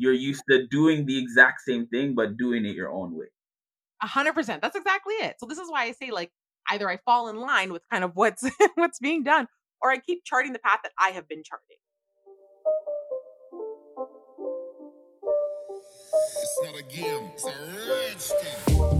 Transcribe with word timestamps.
you're 0.00 0.14
used 0.14 0.42
to 0.50 0.66
doing 0.66 1.04
the 1.04 1.18
exact 1.18 1.60
same 1.60 1.86
thing 1.86 2.14
but 2.14 2.38
doing 2.38 2.64
it 2.64 2.74
your 2.74 2.90
own 2.90 3.14
way. 3.14 3.26
A 4.02 4.06
hundred 4.06 4.32
percent. 4.32 4.62
That's 4.62 4.74
exactly 4.74 5.14
it. 5.14 5.36
So 5.38 5.46
this 5.46 5.58
is 5.58 5.70
why 5.70 5.84
I 5.84 5.92
say 5.92 6.10
like 6.10 6.32
either 6.70 6.88
I 6.88 6.96
fall 7.04 7.28
in 7.28 7.36
line 7.36 7.70
with 7.70 7.82
kind 7.92 8.02
of 8.02 8.12
what's 8.14 8.42
what's 8.76 8.98
being 8.98 9.22
done, 9.22 9.46
or 9.82 9.90
I 9.90 9.98
keep 9.98 10.24
charting 10.24 10.54
the 10.54 10.58
path 10.58 10.80
that 10.82 10.92
I 10.98 11.10
have 11.10 11.28
been 11.28 11.42
charting. 11.44 11.76
It's 16.42 16.60
not 16.64 16.78
a 16.78 16.82
game, 16.82 17.30
it's 17.34 18.32
a 18.32 18.70
What 18.76 18.94
up, 18.94 18.99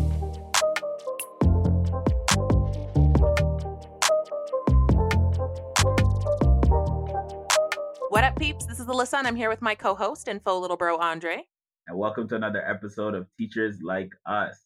peeps? 8.40 8.64
This 8.64 8.80
is 8.80 8.86
Alyssa, 8.86 9.18
and 9.18 9.26
I'm 9.26 9.36
here 9.36 9.50
with 9.50 9.60
my 9.60 9.74
co-host 9.74 10.26
and 10.26 10.42
faux 10.42 10.62
little 10.62 10.78
bro 10.78 10.96
Andre. 10.96 11.44
And 11.86 11.98
welcome 11.98 12.26
to 12.28 12.36
another 12.36 12.66
episode 12.66 13.14
of 13.14 13.26
Teachers 13.36 13.82
Like 13.82 14.12
Us. 14.24 14.58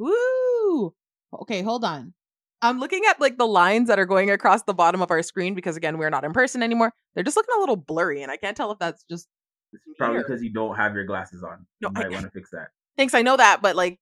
Woo! 0.00 0.92
Okay, 1.32 1.62
hold 1.62 1.84
on. 1.84 2.14
I'm 2.62 2.80
looking 2.80 3.02
at 3.08 3.20
like 3.20 3.38
the 3.38 3.46
lines 3.46 3.86
that 3.86 4.00
are 4.00 4.06
going 4.06 4.28
across 4.32 4.64
the 4.64 4.74
bottom 4.74 5.02
of 5.02 5.12
our 5.12 5.22
screen 5.22 5.54
because 5.54 5.76
again, 5.76 5.98
we're 5.98 6.10
not 6.10 6.24
in 6.24 6.32
person 6.32 6.64
anymore. 6.64 6.92
They're 7.14 7.22
just 7.22 7.36
looking 7.36 7.54
a 7.56 7.60
little 7.60 7.76
blurry, 7.76 8.22
and 8.22 8.32
I 8.32 8.36
can't 8.36 8.56
tell 8.56 8.72
if 8.72 8.80
that's 8.80 9.04
just 9.08 9.28
it's 9.72 9.84
probably 9.98 10.18
because 10.18 10.42
you 10.42 10.50
don't 10.52 10.74
have 10.74 10.96
your 10.96 11.04
glasses 11.04 11.44
on. 11.44 11.64
No, 11.80 11.90
you 11.90 11.92
might 11.92 12.10
want 12.10 12.24
to 12.24 12.30
fix 12.34 12.50
that. 12.50 12.70
Thanks, 12.96 13.14
I 13.14 13.22
know 13.22 13.36
that, 13.36 13.62
but 13.62 13.76
like 13.76 14.00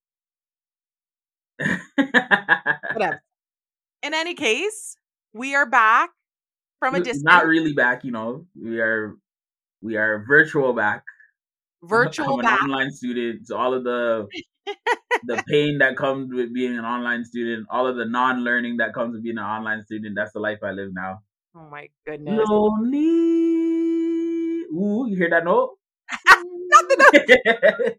whatever. 2.95 3.21
In 4.02 4.15
any 4.15 4.32
case, 4.32 4.96
we 5.34 5.55
are 5.55 5.66
back 5.66 6.09
from 6.84 6.95
a 6.97 7.01
distance. 7.01 7.24
Not 7.24 7.47
really 7.47 7.73
back, 7.73 8.05
you 8.05 8.12
know. 8.12 8.47
We 8.61 8.80
are 8.80 9.16
we 9.80 9.97
are 9.97 10.24
virtual 10.27 10.73
back. 10.73 11.02
Virtual 11.83 12.38
back. 12.38 12.62
online 12.62 12.91
student. 12.91 13.47
So 13.47 13.59
all 13.59 13.74
of 13.74 13.84
the 13.84 14.27
the 15.24 15.45
pain 15.46 15.79
that 15.79 15.99
comes 15.99 16.32
with 16.32 16.55
being 16.55 16.79
an 16.79 16.85
online 16.85 17.27
student, 17.27 17.66
all 17.71 17.87
of 17.87 17.96
the 17.96 18.07
non-learning 18.07 18.79
that 18.79 18.95
comes 18.95 19.12
with 19.12 19.23
being 19.23 19.37
an 19.37 19.45
online 19.45 19.85
student. 19.85 20.15
That's 20.16 20.32
the 20.32 20.40
life 20.40 20.60
I 20.62 20.71
live 20.71 20.95
now. 20.95 21.21
Oh 21.55 21.68
my 21.71 21.88
goodness. 22.07 22.40
Lonely. 22.49 23.05
Ooh, 24.73 25.07
you 25.09 25.16
hear 25.16 25.29
that 25.29 25.45
note? 25.45 25.77
Not 26.27 26.88
the 26.88 26.96
note. 27.12 27.96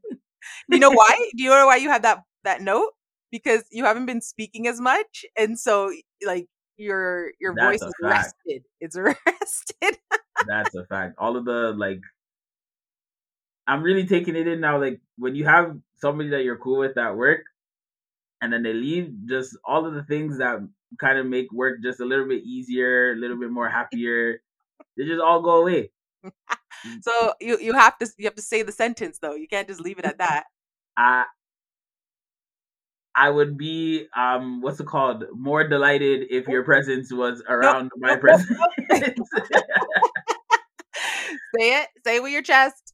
you 0.70 0.80
know 0.80 0.92
why? 0.92 1.30
Do 1.36 1.44
you 1.44 1.50
know 1.52 1.68
why 1.68 1.76
you 1.76 1.90
have 1.90 2.02
that 2.02 2.24
that 2.44 2.62
note? 2.62 2.92
Because 3.32 3.66
you 3.72 3.86
haven't 3.86 4.08
been 4.08 4.22
speaking 4.22 4.68
as 4.68 4.82
much, 4.82 5.26
and 5.38 5.60
so 5.60 5.92
like 6.26 6.48
your 6.78 7.32
your 7.40 7.54
That's 7.56 7.82
voice 7.82 7.82
is 7.82 7.94
fact. 8.02 8.36
rested. 8.46 8.64
It's 8.80 8.98
rested. 8.98 9.98
That's 10.48 10.76
a 10.76 10.86
fact. 10.86 11.16
All 11.18 11.38
of 11.38 11.46
the 11.46 11.74
like 11.76 12.02
I'm 13.68 13.84
really 13.84 14.06
taking 14.06 14.36
it 14.36 14.48
in 14.48 14.60
now. 14.62 14.80
Like 14.80 15.02
when 15.18 15.36
you 15.36 15.46
have 15.46 15.78
somebody 15.98 16.30
that 16.30 16.44
you're 16.44 16.58
cool 16.58 16.80
with 16.80 16.98
at 16.98 17.16
work, 17.16 17.42
and 18.42 18.52
then 18.54 18.64
they 18.64 18.74
leave, 18.74 19.14
just 19.28 19.58
all 19.66 19.86
of 19.86 19.94
the 19.94 20.04
things 20.04 20.38
that 20.38 20.60
kind 21.00 21.18
of 21.18 21.26
make 21.26 21.52
work 21.52 21.80
just 21.84 22.00
a 22.00 22.06
little 22.06 22.28
bit 22.28 22.44
easier, 22.44 23.14
a 23.14 23.16
little 23.16 23.38
bit 23.40 23.50
more 23.52 23.70
happier, 23.80 24.42
they 24.98 25.06
just 25.06 25.22
all 25.22 25.42
go 25.42 25.62
away. 25.62 25.92
so 27.02 27.34
you 27.42 27.58
you 27.60 27.74
have 27.74 27.98
to 27.98 28.08
you 28.18 28.26
have 28.26 28.36
to 28.36 28.42
say 28.42 28.62
the 28.62 28.72
sentence 28.72 29.20
though. 29.20 29.36
You 29.36 29.48
can't 29.48 29.68
just 29.68 29.82
leave 29.82 30.00
it 30.00 30.06
at 30.06 30.18
that. 30.20 30.46
I 30.98 31.26
I 33.16 33.30
would 33.30 33.58
be 33.58 34.08
um 34.16 34.62
what's 34.62 34.80
it 34.80 34.88
called? 34.88 35.24
More 35.34 35.68
delighted 35.68 36.28
if 36.30 36.48
your 36.48 36.64
presence 36.64 37.14
was 37.14 37.44
around 37.48 37.92
my 37.98 38.16
presence. 38.18 38.60
say 38.92 39.02
it. 41.60 41.88
Say 42.06 42.18
it 42.18 42.24
with 42.24 42.32
your 42.32 42.42
chest 42.42 42.94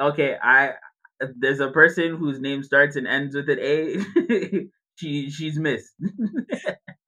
okay, 0.00 0.36
I 0.42 0.72
there's 1.36 1.60
a 1.60 1.70
person 1.70 2.16
whose 2.16 2.40
name 2.40 2.62
starts 2.62 2.96
and 2.96 3.06
ends 3.06 3.34
with 3.34 3.48
an 3.48 3.58
A. 3.58 4.66
she 4.96 5.30
she's 5.30 5.58
missed. 5.58 5.92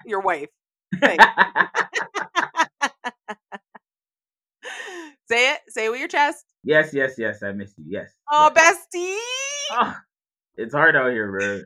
Your 0.05 0.21
wife. 0.21 0.49
Say 5.29 5.53
it. 5.53 5.61
Say 5.69 5.87
it 5.87 5.91
with 5.91 6.01
your 6.01 6.09
chest. 6.09 6.45
Yes, 6.65 6.93
yes, 6.93 7.15
yes. 7.17 7.41
I 7.45 7.53
miss 7.53 7.73
you. 7.79 7.85
Yes. 7.87 8.13
Oh, 8.33 8.51
yes. 8.57 8.87
bestie. 8.93 9.17
Oh, 9.71 9.95
it's 10.57 10.75
hard 10.75 10.97
out 10.97 11.13
here, 11.13 11.31
bro. 11.31 11.61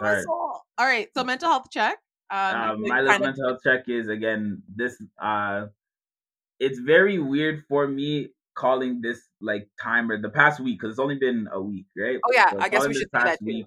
I 0.00 0.06
feel 0.06 0.12
it. 0.12 0.12
I 0.12 0.12
feel 0.12 0.12
it 0.12 0.12
in 0.12 0.16
my 0.16 0.22
soul. 0.22 0.62
All 0.78 0.86
right. 0.86 1.08
So 1.16 1.24
mental 1.24 1.48
health 1.48 1.66
check. 1.70 1.98
Um, 2.30 2.56
um 2.56 2.82
my 2.82 3.00
little 3.00 3.18
mental 3.18 3.48
health 3.48 3.60
check 3.64 3.88
is 3.88 4.08
again 4.08 4.62
this. 4.74 5.00
Uh, 5.20 5.66
it's 6.58 6.78
very 6.78 7.18
weird 7.18 7.64
for 7.68 7.88
me 7.88 8.28
calling 8.54 9.00
this 9.00 9.20
like 9.40 9.68
timer 9.82 10.20
the 10.20 10.28
past 10.28 10.60
week 10.60 10.78
because 10.78 10.92
it's 10.92 11.00
only 11.00 11.16
been 11.16 11.48
a 11.52 11.60
week, 11.60 11.86
right? 11.96 12.18
Oh 12.24 12.32
yeah, 12.32 12.50
so 12.50 12.60
I 12.60 12.68
guess 12.68 12.86
we 12.86 12.94
should 12.94 13.10
past 13.10 13.40
that 13.40 13.44
week 13.44 13.66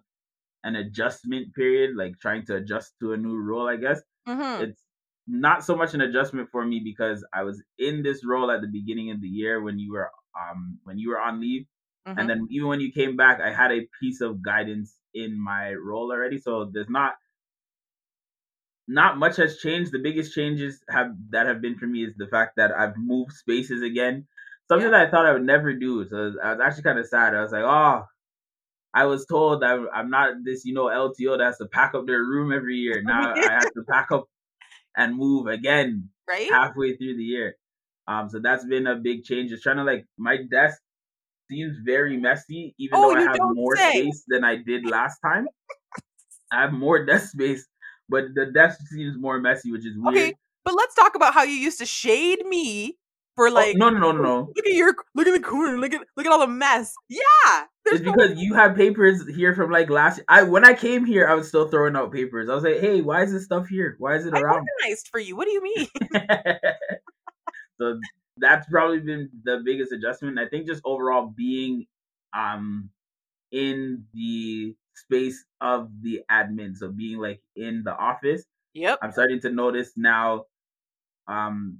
an 0.63 0.75
adjustment 0.75 1.53
period, 1.53 1.95
like 1.95 2.19
trying 2.19 2.45
to 2.45 2.55
adjust 2.55 2.93
to 3.01 3.13
a 3.13 3.17
new 3.17 3.37
role. 3.37 3.67
I 3.67 3.75
guess 3.75 4.01
mm-hmm. 4.27 4.63
it's 4.63 4.81
not 5.27 5.63
so 5.63 5.75
much 5.75 5.93
an 5.93 6.01
adjustment 6.01 6.49
for 6.51 6.65
me 6.65 6.81
because 6.83 7.25
I 7.33 7.43
was 7.43 7.61
in 7.77 8.03
this 8.03 8.25
role 8.25 8.51
at 8.51 8.61
the 8.61 8.67
beginning 8.67 9.11
of 9.11 9.21
the 9.21 9.27
year 9.27 9.61
when 9.61 9.79
you 9.79 9.93
were 9.93 10.09
um 10.39 10.79
when 10.83 10.97
you 10.97 11.09
were 11.09 11.19
on 11.19 11.41
leave, 11.41 11.65
mm-hmm. 12.07 12.19
and 12.19 12.29
then 12.29 12.47
even 12.49 12.67
when 12.67 12.79
you 12.79 12.91
came 12.91 13.15
back, 13.15 13.39
I 13.41 13.53
had 13.53 13.71
a 13.71 13.87
piece 13.99 14.21
of 14.21 14.43
guidance 14.43 14.95
in 15.13 15.41
my 15.41 15.73
role 15.73 16.11
already. 16.11 16.39
So 16.39 16.69
there's 16.71 16.89
not 16.89 17.13
not 18.87 19.17
much 19.17 19.37
has 19.37 19.57
changed. 19.57 19.91
The 19.91 19.99
biggest 19.99 20.33
changes 20.33 20.83
have 20.89 21.11
that 21.29 21.47
have 21.47 21.61
been 21.61 21.77
for 21.77 21.87
me 21.87 22.03
is 22.03 22.13
the 22.17 22.27
fact 22.27 22.57
that 22.57 22.71
I've 22.71 22.97
moved 22.97 23.33
spaces 23.33 23.81
again 23.81 24.27
something 24.67 24.91
yeah. 24.91 24.97
that 24.97 25.07
I 25.07 25.11
thought 25.11 25.25
I 25.25 25.33
would 25.33 25.45
never 25.45 25.73
do. 25.73 26.07
So 26.09 26.33
I 26.43 26.51
was 26.51 26.59
actually 26.63 26.83
kind 26.83 26.99
of 26.99 27.07
sad. 27.07 27.35
I 27.35 27.41
was 27.41 27.51
like, 27.51 27.63
oh, 27.63 28.03
I 28.93 29.05
was 29.05 29.25
told 29.25 29.61
that 29.61 29.79
I'm 29.93 30.09
not 30.09 30.33
this, 30.43 30.65
you 30.65 30.73
know, 30.73 30.85
LTO 30.85 31.37
that 31.37 31.43
has 31.43 31.57
to 31.57 31.65
pack 31.65 31.93
up 31.95 32.05
their 32.05 32.19
room 32.19 32.51
every 32.51 32.77
year. 32.77 33.01
Now 33.05 33.33
I 33.33 33.53
have 33.53 33.73
to 33.73 33.83
pack 33.89 34.11
up 34.11 34.27
and 34.95 35.15
move 35.15 35.47
again 35.47 36.09
right 36.29 36.49
halfway 36.49 36.95
through 36.95 37.17
the 37.17 37.23
year. 37.23 37.55
Um, 38.07 38.29
so 38.29 38.39
that's 38.39 38.65
been 38.65 38.87
a 38.87 38.95
big 38.95 39.23
change. 39.23 39.49
Just 39.49 39.63
trying 39.63 39.77
to 39.77 39.83
like 39.83 40.05
my 40.17 40.37
desk 40.51 40.79
seems 41.53 41.77
very 41.83 42.17
messy, 42.17 42.75
even 42.77 42.97
oh, 42.97 43.13
though 43.13 43.19
I 43.19 43.21
have 43.21 43.37
more 43.53 43.75
say. 43.75 43.91
space 43.91 44.23
than 44.27 44.43
I 44.43 44.57
did 44.57 44.89
last 44.89 45.19
time. 45.19 45.47
I 46.51 46.61
have 46.61 46.73
more 46.73 47.05
desk 47.11 47.31
space, 47.31 47.65
but 48.09 48.25
the 48.35 48.47
desk 48.47 48.79
seems 48.91 49.15
more 49.19 49.39
messy, 49.39 49.71
which 49.71 49.85
is 49.85 49.93
weird. 49.97 50.17
Okay, 50.17 50.35
but 50.65 50.75
let's 50.75 50.95
talk 50.95 51.15
about 51.15 51.33
how 51.33 51.43
you 51.43 51.53
used 51.53 51.79
to 51.79 51.85
shade 51.85 52.45
me 52.45 52.97
for 53.35 53.47
oh, 53.47 53.51
like 53.51 53.75
oh, 53.75 53.77
no 53.77 53.89
no 53.89 54.11
no 54.11 54.21
no. 54.21 54.39
look 54.55 54.65
at 54.65 54.73
your 54.73 54.95
look 55.15 55.27
at 55.27 55.33
the 55.33 55.39
corner 55.39 55.79
look 55.79 55.91
at 55.91 56.01
look 56.15 56.25
at 56.25 56.31
all 56.31 56.39
the 56.39 56.47
mess. 56.47 56.93
Yeah 57.09 57.63
it's 57.85 58.01
no 58.01 58.13
because 58.13 58.37
you 58.37 58.53
have 58.53 58.75
papers 58.75 59.27
here 59.35 59.53
from 59.55 59.71
like 59.71 59.89
last 59.89 60.21
i 60.29 60.43
when 60.43 60.63
i 60.63 60.71
came 60.71 61.03
here 61.03 61.27
i 61.27 61.33
was 61.33 61.47
still 61.47 61.67
throwing 61.67 61.95
out 61.95 62.11
papers. 62.11 62.47
I 62.49 62.55
was 62.55 62.63
like 62.63 62.79
hey 62.79 63.01
why 63.01 63.23
is 63.23 63.31
this 63.31 63.45
stuff 63.45 63.67
here? 63.67 63.95
Why 63.97 64.15
is 64.15 64.25
it 64.27 64.33
around? 64.33 64.65
organized 64.81 65.07
for 65.11 65.19
you. 65.19 65.35
What 65.35 65.45
do 65.45 65.51
you 65.51 65.63
mean? 65.63 65.87
So 67.79 67.99
that's 68.37 68.67
probably 68.67 68.99
been 68.99 69.29
the 69.43 69.61
biggest 69.63 69.91
adjustment 69.91 70.39
i 70.39 70.47
think 70.47 70.67
just 70.67 70.81
overall 70.85 71.27
being 71.35 71.85
um 72.35 72.89
in 73.51 74.03
the 74.13 74.75
space 74.95 75.45
of 75.61 75.89
the 76.01 76.21
admin 76.31 76.75
so 76.75 76.89
being 76.89 77.17
like 77.17 77.41
in 77.55 77.83
the 77.83 77.95
office 77.95 78.43
yep 78.73 78.97
i'm 79.01 79.11
starting 79.11 79.39
to 79.39 79.49
notice 79.49 79.91
now 79.95 80.43
um 81.27 81.79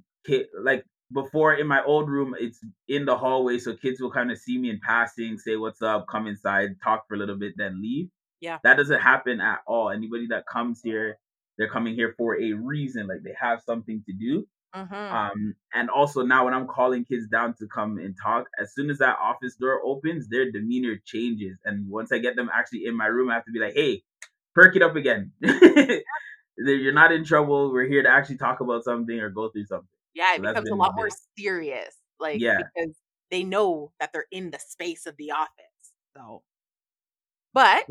like 0.62 0.84
before 1.12 1.54
in 1.54 1.66
my 1.66 1.82
old 1.84 2.10
room, 2.10 2.34
it's 2.38 2.60
in 2.88 3.04
the 3.04 3.16
hallway, 3.16 3.58
so 3.58 3.74
kids 3.76 4.00
will 4.00 4.10
kind 4.10 4.30
of 4.30 4.38
see 4.38 4.58
me 4.58 4.70
in 4.70 4.80
passing, 4.80 5.38
say 5.38 5.56
what's 5.56 5.82
up, 5.82 6.06
come 6.08 6.26
inside, 6.26 6.80
talk 6.82 7.06
for 7.06 7.14
a 7.14 7.18
little 7.18 7.38
bit, 7.38 7.54
then 7.56 7.80
leave. 7.80 8.08
Yeah. 8.40 8.58
That 8.64 8.76
doesn't 8.76 9.00
happen 9.00 9.40
at 9.40 9.60
all. 9.66 9.90
Anybody 9.90 10.26
that 10.28 10.44
comes 10.46 10.80
here, 10.82 11.18
they're 11.56 11.70
coming 11.70 11.94
here 11.94 12.14
for 12.18 12.40
a 12.40 12.52
reason, 12.52 13.06
like 13.06 13.22
they 13.22 13.34
have 13.40 13.60
something 13.64 14.02
to 14.06 14.12
do. 14.12 14.46
Mm-hmm. 14.74 14.94
Um, 14.94 15.54
and 15.72 15.88
also 15.88 16.22
now 16.22 16.44
when 16.44 16.54
I'm 16.54 16.66
calling 16.66 17.04
kids 17.04 17.28
down 17.28 17.54
to 17.58 17.66
come 17.66 17.98
and 17.98 18.14
talk, 18.20 18.48
as 18.60 18.74
soon 18.74 18.90
as 18.90 18.98
that 18.98 19.16
office 19.20 19.56
door 19.56 19.80
opens, 19.84 20.28
their 20.28 20.50
demeanor 20.50 20.96
changes. 21.04 21.58
And 21.64 21.88
once 21.88 22.12
I 22.12 22.18
get 22.18 22.36
them 22.36 22.50
actually 22.52 22.86
in 22.86 22.96
my 22.96 23.06
room, 23.06 23.30
I 23.30 23.34
have 23.34 23.44
to 23.44 23.52
be 23.52 23.60
like, 23.60 23.74
hey, 23.74 24.02
perk 24.54 24.76
it 24.76 24.82
up 24.82 24.96
again. 24.96 25.32
You're 26.56 26.92
not 26.92 27.12
in 27.12 27.24
trouble. 27.24 27.72
We're 27.72 27.86
here 27.86 28.02
to 28.02 28.08
actually 28.08 28.38
talk 28.38 28.60
about 28.60 28.84
something 28.84 29.18
or 29.18 29.30
go 29.30 29.48
through 29.48 29.66
something. 29.66 29.88
Yeah, 30.14 30.34
it 30.34 30.36
so 30.36 30.42
becomes 30.42 30.70
a 30.70 30.74
lot 30.74 30.94
more 30.94 31.08
serious. 31.38 31.96
Like 32.20 32.40
yeah. 32.40 32.58
because 32.58 32.94
they 33.30 33.42
know 33.42 33.92
that 34.00 34.12
they're 34.12 34.26
in 34.30 34.50
the 34.50 34.58
space 34.58 35.06
of 35.06 35.16
the 35.16 35.32
office. 35.32 35.50
So 36.16 36.42
but 37.54 37.84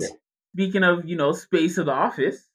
speaking 0.54 0.84
of, 0.84 1.06
you 1.06 1.16
know, 1.16 1.32
space 1.32 1.78
of 1.78 1.88
the 1.88 1.94
office, 1.94 2.50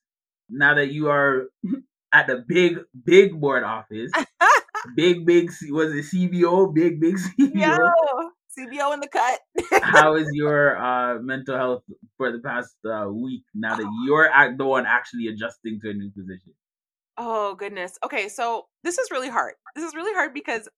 now 0.48 0.74
that 0.74 0.92
you 0.92 1.08
are 1.08 1.48
at 2.12 2.26
the 2.26 2.44
big, 2.46 2.78
big 3.04 3.40
board 3.40 3.64
office, 3.64 4.10
big, 4.96 5.26
big, 5.26 5.50
was 5.70 5.92
it 5.92 6.04
CBO? 6.06 6.74
Big, 6.74 7.00
big 7.00 7.16
CBO. 7.38 7.78
Yo, 7.78 8.30
CBO 8.58 8.94
in 8.94 9.00
the 9.00 9.08
cut. 9.08 9.40
How 9.82 10.16
is 10.16 10.28
your 10.32 10.76
uh, 10.76 11.18
mental 11.20 11.56
health 11.56 11.82
for 12.16 12.32
the 12.32 12.38
past 12.38 12.76
uh, 12.84 13.08
week 13.08 13.42
now 13.54 13.76
that 13.76 13.90
you're 14.06 14.28
at 14.28 14.58
the 14.58 14.64
one 14.64 14.86
actually 14.86 15.28
adjusting 15.28 15.78
to 15.82 15.90
a 15.90 15.94
new 15.94 16.10
position? 16.10 16.54
Oh 17.16 17.54
goodness. 17.56 17.98
Okay, 18.04 18.28
so 18.28 18.66
this 18.84 18.98
is 18.98 19.10
really 19.10 19.28
hard. 19.28 19.54
This 19.74 19.84
is 19.84 19.94
really 19.94 20.14
hard 20.14 20.32
because 20.32 20.68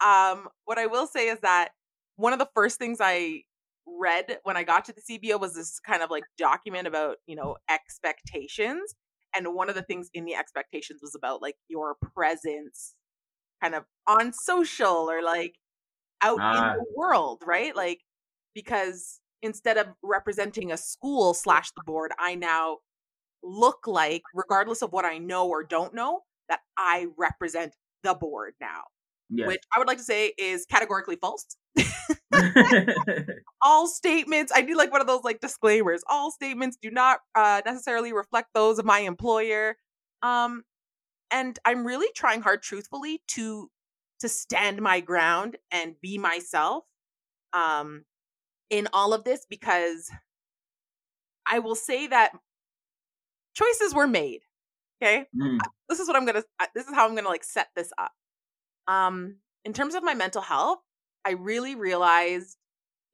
um 0.00 0.48
what 0.64 0.78
I 0.78 0.86
will 0.86 1.08
say 1.08 1.28
is 1.28 1.40
that 1.40 1.70
one 2.14 2.32
of 2.32 2.38
the 2.38 2.48
first 2.54 2.78
things 2.78 2.98
I 3.00 3.42
read 3.86 4.38
when 4.44 4.56
I 4.56 4.64
got 4.64 4.84
to 4.86 4.92
the 4.92 5.00
CBO 5.00 5.40
was 5.40 5.54
this 5.54 5.80
kind 5.80 6.02
of 6.02 6.10
like 6.10 6.24
document 6.36 6.86
about, 6.86 7.16
you 7.26 7.36
know, 7.36 7.56
expectations. 7.70 8.94
And 9.34 9.54
one 9.54 9.68
of 9.68 9.74
the 9.74 9.82
things 9.82 10.10
in 10.14 10.24
the 10.24 10.34
expectations 10.34 11.00
was 11.02 11.14
about 11.14 11.42
like 11.42 11.56
your 11.68 11.96
presence 12.14 12.94
kind 13.62 13.74
of 13.74 13.84
on 14.06 14.32
social 14.32 15.10
or 15.10 15.22
like 15.22 15.54
out 16.22 16.36
in 16.36 16.42
ah. 16.42 16.74
the 16.74 16.84
world, 16.96 17.42
right? 17.46 17.74
Like, 17.74 18.00
because 18.54 19.20
instead 19.42 19.76
of 19.76 19.88
representing 20.02 20.72
a 20.72 20.76
school 20.76 21.34
slash 21.34 21.70
the 21.72 21.82
board, 21.84 22.12
I 22.18 22.34
now 22.34 22.78
look 23.42 23.86
like, 23.86 24.22
regardless 24.34 24.82
of 24.82 24.92
what 24.92 25.04
I 25.04 25.18
know 25.18 25.48
or 25.48 25.62
don't 25.62 25.94
know, 25.94 26.22
that 26.48 26.60
I 26.76 27.06
represent 27.16 27.74
the 28.02 28.14
board 28.14 28.54
now. 28.60 28.82
Which 29.46 29.62
I 29.74 29.78
would 29.78 29.88
like 29.88 29.98
to 29.98 30.04
say 30.04 30.32
is 30.38 30.64
categorically 30.66 31.16
false. 31.16 31.44
all 33.62 33.86
statements, 33.86 34.52
I 34.54 34.62
do 34.62 34.76
like 34.76 34.90
one 34.90 35.00
of 35.00 35.06
those 35.06 35.22
like 35.24 35.40
disclaimers. 35.40 36.02
All 36.08 36.30
statements 36.30 36.78
do 36.80 36.90
not 36.90 37.20
uh, 37.34 37.62
necessarily 37.64 38.12
reflect 38.12 38.48
those 38.54 38.78
of 38.78 38.84
my 38.84 39.00
employer. 39.00 39.76
Um, 40.22 40.64
and 41.30 41.58
I'm 41.64 41.86
really 41.86 42.08
trying 42.14 42.40
hard, 42.40 42.62
truthfully, 42.62 43.22
to 43.28 43.70
to 44.20 44.28
stand 44.28 44.82
my 44.82 45.00
ground 45.00 45.56
and 45.70 45.94
be 46.00 46.18
myself 46.18 46.84
um, 47.52 48.04
in 48.70 48.88
all 48.92 49.12
of 49.14 49.24
this 49.24 49.46
because 49.48 50.10
I 51.46 51.60
will 51.60 51.76
say 51.76 52.06
that 52.08 52.32
choices 53.54 53.94
were 53.94 54.06
made. 54.06 54.40
Okay. 55.00 55.26
Mm. 55.36 55.58
This 55.88 56.00
is 56.00 56.08
what 56.08 56.16
I'm 56.16 56.26
going 56.26 56.42
to, 56.42 56.44
this 56.74 56.86
is 56.86 56.94
how 56.94 57.04
I'm 57.04 57.12
going 57.12 57.24
to 57.24 57.30
like 57.30 57.44
set 57.44 57.68
this 57.76 57.92
up. 57.98 58.12
Um, 58.88 59.36
in 59.64 59.74
terms 59.74 59.94
of 59.94 60.04
my 60.04 60.14
mental 60.14 60.42
health, 60.42 60.80
I 61.26 61.32
really 61.32 61.76
realized, 61.76 62.56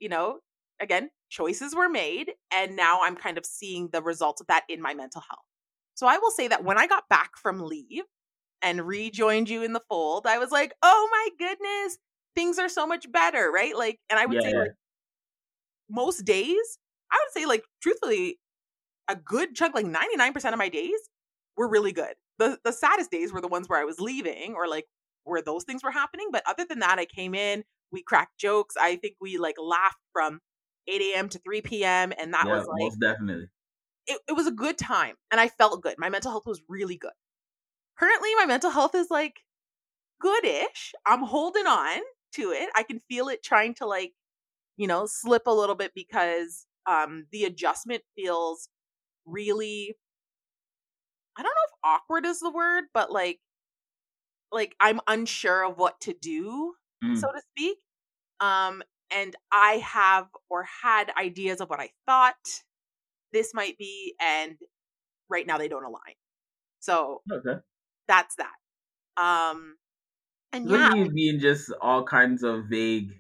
you 0.00 0.08
know, 0.10 0.40
again, 0.80 1.10
choices 1.30 1.74
were 1.76 1.90
made. 1.90 2.32
And 2.52 2.76
now 2.76 3.00
I'm 3.04 3.16
kind 3.16 3.38
of 3.38 3.46
seeing 3.46 3.90
the 3.92 4.02
results 4.02 4.40
of 4.42 4.48
that 4.48 4.64
in 4.70 4.82
my 4.82 4.94
mental 4.94 5.22
health. 5.28 5.44
So 5.94 6.06
I 6.08 6.18
will 6.18 6.32
say 6.32 6.48
that 6.48 6.64
when 6.64 6.78
I 6.78 6.86
got 6.88 7.08
back 7.10 7.32
from 7.36 7.60
leave, 7.62 8.04
and 8.62 8.86
rejoined 8.86 9.48
you 9.50 9.62
in 9.62 9.74
the 9.74 9.82
fold, 9.88 10.26
I 10.26 10.38
was 10.38 10.50
like, 10.50 10.74
oh 10.82 11.08
my 11.12 11.28
goodness, 11.38 11.98
things 12.34 12.58
are 12.58 12.68
so 12.68 12.86
much 12.86 13.10
better, 13.12 13.50
right? 13.52 13.76
Like, 13.76 14.00
and 14.10 14.18
I 14.18 14.26
would 14.26 14.36
yeah, 14.36 14.42
say, 14.42 14.54
like, 14.54 14.72
most 15.90 16.24
days, 16.24 16.78
I 17.12 17.16
would 17.16 17.32
say, 17.40 17.46
like, 17.46 17.64
truthfully, 17.82 18.38
a 19.08 19.16
good 19.16 19.54
chunk, 19.54 19.74
like 19.74 19.86
99% 19.86 20.52
of 20.52 20.58
my 20.58 20.68
days 20.68 20.98
were 21.56 21.68
really 21.68 21.92
good. 21.92 22.14
The 22.38 22.58
the 22.64 22.72
saddest 22.72 23.10
days 23.10 23.32
were 23.32 23.40
the 23.40 23.48
ones 23.48 23.68
where 23.68 23.80
I 23.80 23.84
was 23.84 24.00
leaving 24.00 24.54
or 24.56 24.68
like 24.68 24.86
where 25.24 25.42
those 25.42 25.64
things 25.64 25.82
were 25.82 25.90
happening. 25.90 26.28
But 26.32 26.42
other 26.46 26.64
than 26.64 26.80
that, 26.80 26.98
I 26.98 27.04
came 27.04 27.34
in, 27.34 27.64
we 27.90 28.02
cracked 28.02 28.38
jokes. 28.38 28.76
I 28.80 28.96
think 28.96 29.16
we 29.20 29.38
like 29.38 29.56
laughed 29.60 30.00
from 30.12 30.40
8 30.88 31.00
a.m. 31.00 31.28
to 31.30 31.38
3 31.38 31.60
p.m. 31.62 32.12
And 32.18 32.32
that 32.34 32.46
yeah, 32.46 32.52
was 32.56 32.66
like 32.66 32.82
most 32.82 33.00
definitely. 33.00 33.48
It, 34.06 34.20
it 34.28 34.32
was 34.32 34.46
a 34.46 34.52
good 34.52 34.76
time 34.76 35.14
and 35.30 35.40
I 35.40 35.48
felt 35.48 35.82
good. 35.82 35.94
My 35.98 36.10
mental 36.10 36.30
health 36.30 36.46
was 36.46 36.60
really 36.68 36.96
good 36.96 37.12
currently 37.98 38.34
my 38.36 38.46
mental 38.46 38.70
health 38.70 38.94
is 38.94 39.10
like 39.10 39.40
goodish. 40.20 40.94
I'm 41.06 41.22
holding 41.22 41.66
on 41.66 42.00
to 42.34 42.50
it. 42.50 42.70
I 42.74 42.82
can 42.82 43.00
feel 43.00 43.28
it 43.28 43.42
trying 43.42 43.74
to 43.74 43.86
like, 43.86 44.12
you 44.76 44.86
know, 44.86 45.06
slip 45.06 45.42
a 45.46 45.50
little 45.50 45.74
bit 45.76 45.92
because 45.94 46.66
um 46.86 47.26
the 47.32 47.44
adjustment 47.44 48.02
feels 48.16 48.68
really 49.26 49.96
I 51.36 51.42
don't 51.42 51.50
know 51.50 51.66
if 51.66 51.72
awkward 51.84 52.26
is 52.26 52.40
the 52.40 52.50
word, 52.50 52.84
but 52.92 53.10
like 53.10 53.40
like 54.54 54.74
I'm 54.80 55.00
unsure 55.06 55.64
of 55.64 55.76
what 55.76 56.00
to 56.02 56.14
do, 56.14 56.74
mm. 57.04 57.18
so 57.18 57.28
to 57.28 57.42
speak. 57.50 57.78
Um 58.40 58.82
and 59.14 59.36
I 59.52 59.82
have 59.84 60.28
or 60.48 60.64
had 60.82 61.12
ideas 61.18 61.60
of 61.60 61.68
what 61.68 61.80
I 61.80 61.90
thought 62.06 62.62
this 63.32 63.52
might 63.52 63.76
be 63.76 64.14
and 64.20 64.56
right 65.28 65.46
now 65.46 65.58
they 65.58 65.68
don't 65.68 65.84
align. 65.84 66.14
So 66.80 67.20
okay 67.30 67.60
that's 68.08 68.36
that. 68.36 68.54
Um, 69.16 69.76
and 70.52 70.68
what 70.68 70.80
yeah, 70.80 70.90
do 70.90 70.98
you 70.98 71.10
mean? 71.10 71.40
Just 71.40 71.72
all 71.80 72.04
kinds 72.04 72.42
of 72.42 72.64
vague. 72.68 73.12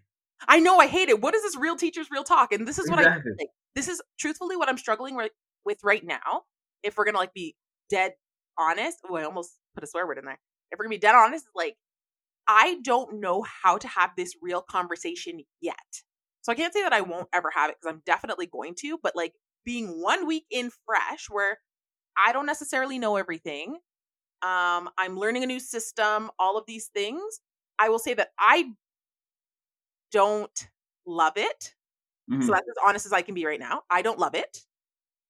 I 0.46 0.60
know. 0.60 0.78
I 0.78 0.86
hate 0.86 1.08
it. 1.08 1.20
What 1.20 1.34
is 1.34 1.42
this 1.42 1.56
real 1.56 1.76
teachers, 1.76 2.08
real 2.10 2.24
talk? 2.24 2.52
And 2.52 2.66
this 2.66 2.78
is 2.78 2.90
what 2.90 3.00
exactly. 3.00 3.32
I 3.32 3.36
think. 3.36 3.50
This 3.74 3.88
is 3.88 4.00
truthfully 4.18 4.56
what 4.56 4.68
I'm 4.68 4.78
struggling 4.78 5.16
with, 5.16 5.32
with 5.64 5.78
right 5.82 6.04
now. 6.04 6.42
If 6.82 6.96
we're 6.96 7.06
gonna 7.06 7.18
like 7.18 7.34
be 7.34 7.56
dead 7.90 8.12
honest, 8.58 8.98
oh, 9.08 9.16
I 9.16 9.24
almost 9.24 9.52
put 9.74 9.82
a 9.82 9.86
swear 9.86 10.06
word 10.06 10.18
in 10.18 10.26
there. 10.26 10.38
If 10.70 10.78
we're 10.78 10.84
gonna 10.84 10.96
be 10.96 10.98
dead 10.98 11.14
honest, 11.14 11.46
like 11.54 11.76
I 12.46 12.78
don't 12.82 13.20
know 13.20 13.42
how 13.42 13.78
to 13.78 13.88
have 13.88 14.10
this 14.16 14.34
real 14.42 14.60
conversation 14.60 15.40
yet. 15.60 16.02
So 16.42 16.52
I 16.52 16.54
can't 16.54 16.74
say 16.74 16.82
that 16.82 16.92
I 16.92 17.00
won't 17.00 17.28
ever 17.32 17.50
have 17.54 17.70
it 17.70 17.76
because 17.80 17.94
I'm 17.94 18.02
definitely 18.04 18.46
going 18.46 18.74
to. 18.80 18.98
But 19.02 19.16
like 19.16 19.32
being 19.64 20.02
one 20.02 20.26
week 20.26 20.44
in 20.50 20.70
fresh, 20.84 21.26
where 21.30 21.58
I 22.22 22.32
don't 22.32 22.46
necessarily 22.46 22.98
know 22.98 23.16
everything. 23.16 23.78
Um, 24.42 24.90
I'm 24.98 25.18
learning 25.18 25.42
a 25.42 25.46
new 25.46 25.60
system, 25.60 26.30
all 26.38 26.58
of 26.58 26.64
these 26.66 26.88
things. 26.88 27.40
I 27.78 27.88
will 27.88 27.98
say 27.98 28.12
that 28.14 28.28
I 28.38 28.72
don't 30.12 30.68
love 31.06 31.32
it. 31.36 31.74
Mm-hmm. 32.30 32.42
So 32.42 32.52
that's 32.52 32.68
as 32.68 32.76
honest 32.86 33.06
as 33.06 33.12
I 33.12 33.22
can 33.22 33.34
be 33.34 33.46
right 33.46 33.60
now. 33.60 33.82
I 33.90 34.02
don't 34.02 34.18
love 34.18 34.34
it. 34.34 34.60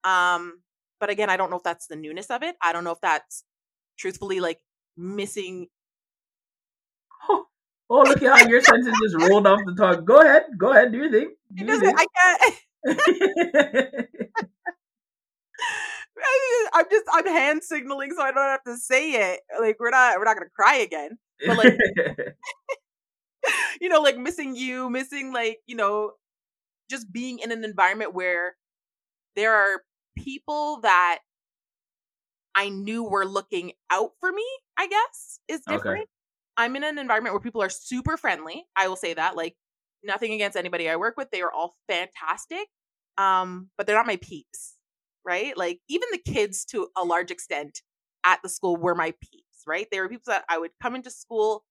Um, 0.03 0.63
but 1.01 1.11
again, 1.11 1.31
I 1.31 1.37
don't 1.37 1.51
know 1.51 1.57
if 1.57 1.63
that's 1.63 1.87
the 1.87 1.97
newness 1.97 2.31
of 2.31 2.43
it. 2.43 2.57
I 2.61 2.73
don't 2.73 2.85
know 2.85 2.93
if 2.93 3.01
that's 3.01 3.45
truthfully 3.97 4.41
like 4.41 4.59
missing. 4.97 5.69
Oh, 7.29 7.47
oh 7.91 8.03
look 8.03 8.23
at 8.23 8.41
how 8.41 8.49
your 8.49 8.61
sentence 8.61 8.97
just 9.03 9.17
rolled 9.17 9.47
off 9.47 9.61
the 9.65 9.75
tongue. 9.75 10.05
Go 10.05 10.21
ahead. 10.21 10.45
Go 10.57 10.73
ahead. 10.73 10.93
Do 10.93 10.99
your 10.99 11.11
thing. 11.11 11.35
Do 11.55 11.65
your 11.65 11.81
thing. 11.81 11.95
I 11.97 12.07
can't. 12.17 12.55
I'm 16.75 16.87
just 16.91 17.05
I'm 17.13 17.27
hand 17.27 17.63
signaling 17.63 18.11
so 18.17 18.23
I 18.23 18.33
don't 18.33 18.43
have 18.43 18.65
to 18.65 18.77
say 18.77 19.13
it. 19.13 19.41
Like 19.61 19.77
we're 19.79 19.91
not 19.91 20.19
we're 20.19 20.25
not 20.25 20.37
gonna 20.37 20.51
cry 20.55 20.77
again. 20.77 21.19
But 21.47 21.59
like 21.59 21.79
you 23.81 23.89
know, 23.89 24.01
like 24.01 24.17
missing 24.17 24.57
you, 24.57 24.91
missing 24.91 25.33
like, 25.33 25.59
you 25.67 25.77
know, 25.77 26.13
just 26.91 27.13
being 27.13 27.39
in 27.39 27.53
an 27.53 27.65
environment 27.65 28.15
where 28.15 28.57
there 29.37 29.55
are 29.55 29.83
people 30.17 30.81
that 30.83 31.21
I 32.55 32.69
knew 32.69 33.03
were 33.03 33.27
looking 33.27 33.73
out 33.91 34.13
for 34.21 34.31
me, 34.31 34.47
I 34.79 34.87
guess, 34.87 35.39
is 35.49 35.61
different. 35.61 36.03
Okay. 36.03 36.07
I'm 36.57 36.77
in 36.77 36.85
an 36.85 36.99
environment 36.99 37.35
where 37.35 37.41
people 37.41 37.63
are 37.63 37.71
super 37.71 38.17
friendly. 38.17 38.65
I 38.77 38.89
will 38.89 38.97
say 38.97 39.15
that. 39.15 39.37
Like 39.37 39.57
nothing 40.03 40.33
against 40.33 40.57
anybody 40.57 40.89
I 40.89 40.97
work 40.97 41.17
with. 41.17 41.31
They 41.31 41.43
are 41.43 41.53
all 41.53 41.77
fantastic. 41.89 42.67
Um, 43.19 43.71
but 43.77 43.87
they're 43.87 43.97
not 43.97 44.07
my 44.07 44.17
peeps 44.17 44.77
right? 45.25 45.57
Like 45.57 45.81
even 45.89 46.09
the 46.13 46.33
kids 46.33 46.65
to 46.67 46.89
a 46.97 47.05
large 47.05 47.31
extent 47.31 47.83
at 48.25 48.41
the 48.43 48.49
school 48.49 48.77
were 48.77 48.95
my 48.95 49.15
peeps, 49.21 49.63
right? 49.67 49.87
They 49.91 50.01
were 50.01 50.09
people 50.09 50.25
that 50.33 50.45
I 50.49 50.59
would 50.59 50.71
come 50.83 50.95
into 50.95 51.11
school 51.11 51.65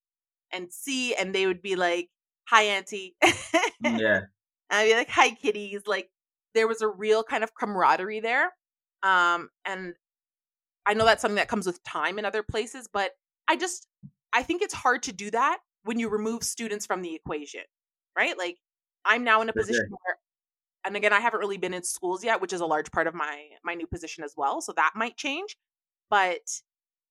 and 0.52 0.72
see 0.72 1.16
and 1.16 1.34
they 1.34 1.46
would 1.46 1.62
be 1.62 1.76
like, 1.76 2.10
Hi 2.50 2.64
auntie. 2.64 3.16
Mm, 3.84 4.00
yeah. 4.00 4.18
And 4.18 4.26
I'd 4.72 4.86
be 4.86 4.96
like, 4.96 5.10
Hi 5.10 5.32
kitties. 5.32 5.84
Like 5.88 6.10
there 6.54 6.68
was 6.68 6.82
a 6.82 6.88
real 6.88 7.24
kind 7.24 7.44
of 7.44 7.56
camaraderie 7.56 8.20
there. 8.20 8.52
Um, 9.02 9.50
and 9.66 9.94
I 10.86 10.94
know 10.94 11.06
that's 11.06 11.22
something 11.22 11.38
that 11.38 11.48
comes 11.48 11.66
with 11.66 11.84
time 11.84 12.20
in 12.20 12.26
other 12.26 12.44
places, 12.44 12.90
but 12.92 13.12
I 13.48 13.56
just 13.56 13.88
I 14.34 14.44
think 14.44 14.62
it's 14.62 14.74
hard 14.74 15.04
to 15.04 15.14
do 15.14 15.32
that 15.32 15.60
when 15.84 16.00
you 16.00 16.10
remove 16.10 16.44
students 16.44 16.86
from 16.86 17.02
the 17.02 17.16
equation, 17.16 17.64
right? 18.18 18.38
Like 18.38 18.58
I'm 19.06 19.24
now 19.24 19.42
in 19.42 19.50
a 19.50 19.54
position 19.54 19.88
where 19.90 20.18
and 20.86 20.96
again 20.96 21.14
i 21.14 21.20
haven't 21.20 21.40
really 21.40 21.58
been 21.58 21.74
in 21.74 21.84
schools 21.84 22.24
yet 22.24 22.42
which 22.42 22.54
is 22.54 22.62
a 22.62 22.66
large 22.66 22.92
part 22.92 23.08
of 23.08 23.14
my 23.14 23.48
my 23.64 23.74
new 23.74 23.88
position 23.88 24.24
as 24.24 24.34
well 24.38 24.62
so 24.62 24.74
that 24.74 24.92
might 24.96 25.18
change 25.18 25.58
but 26.10 26.62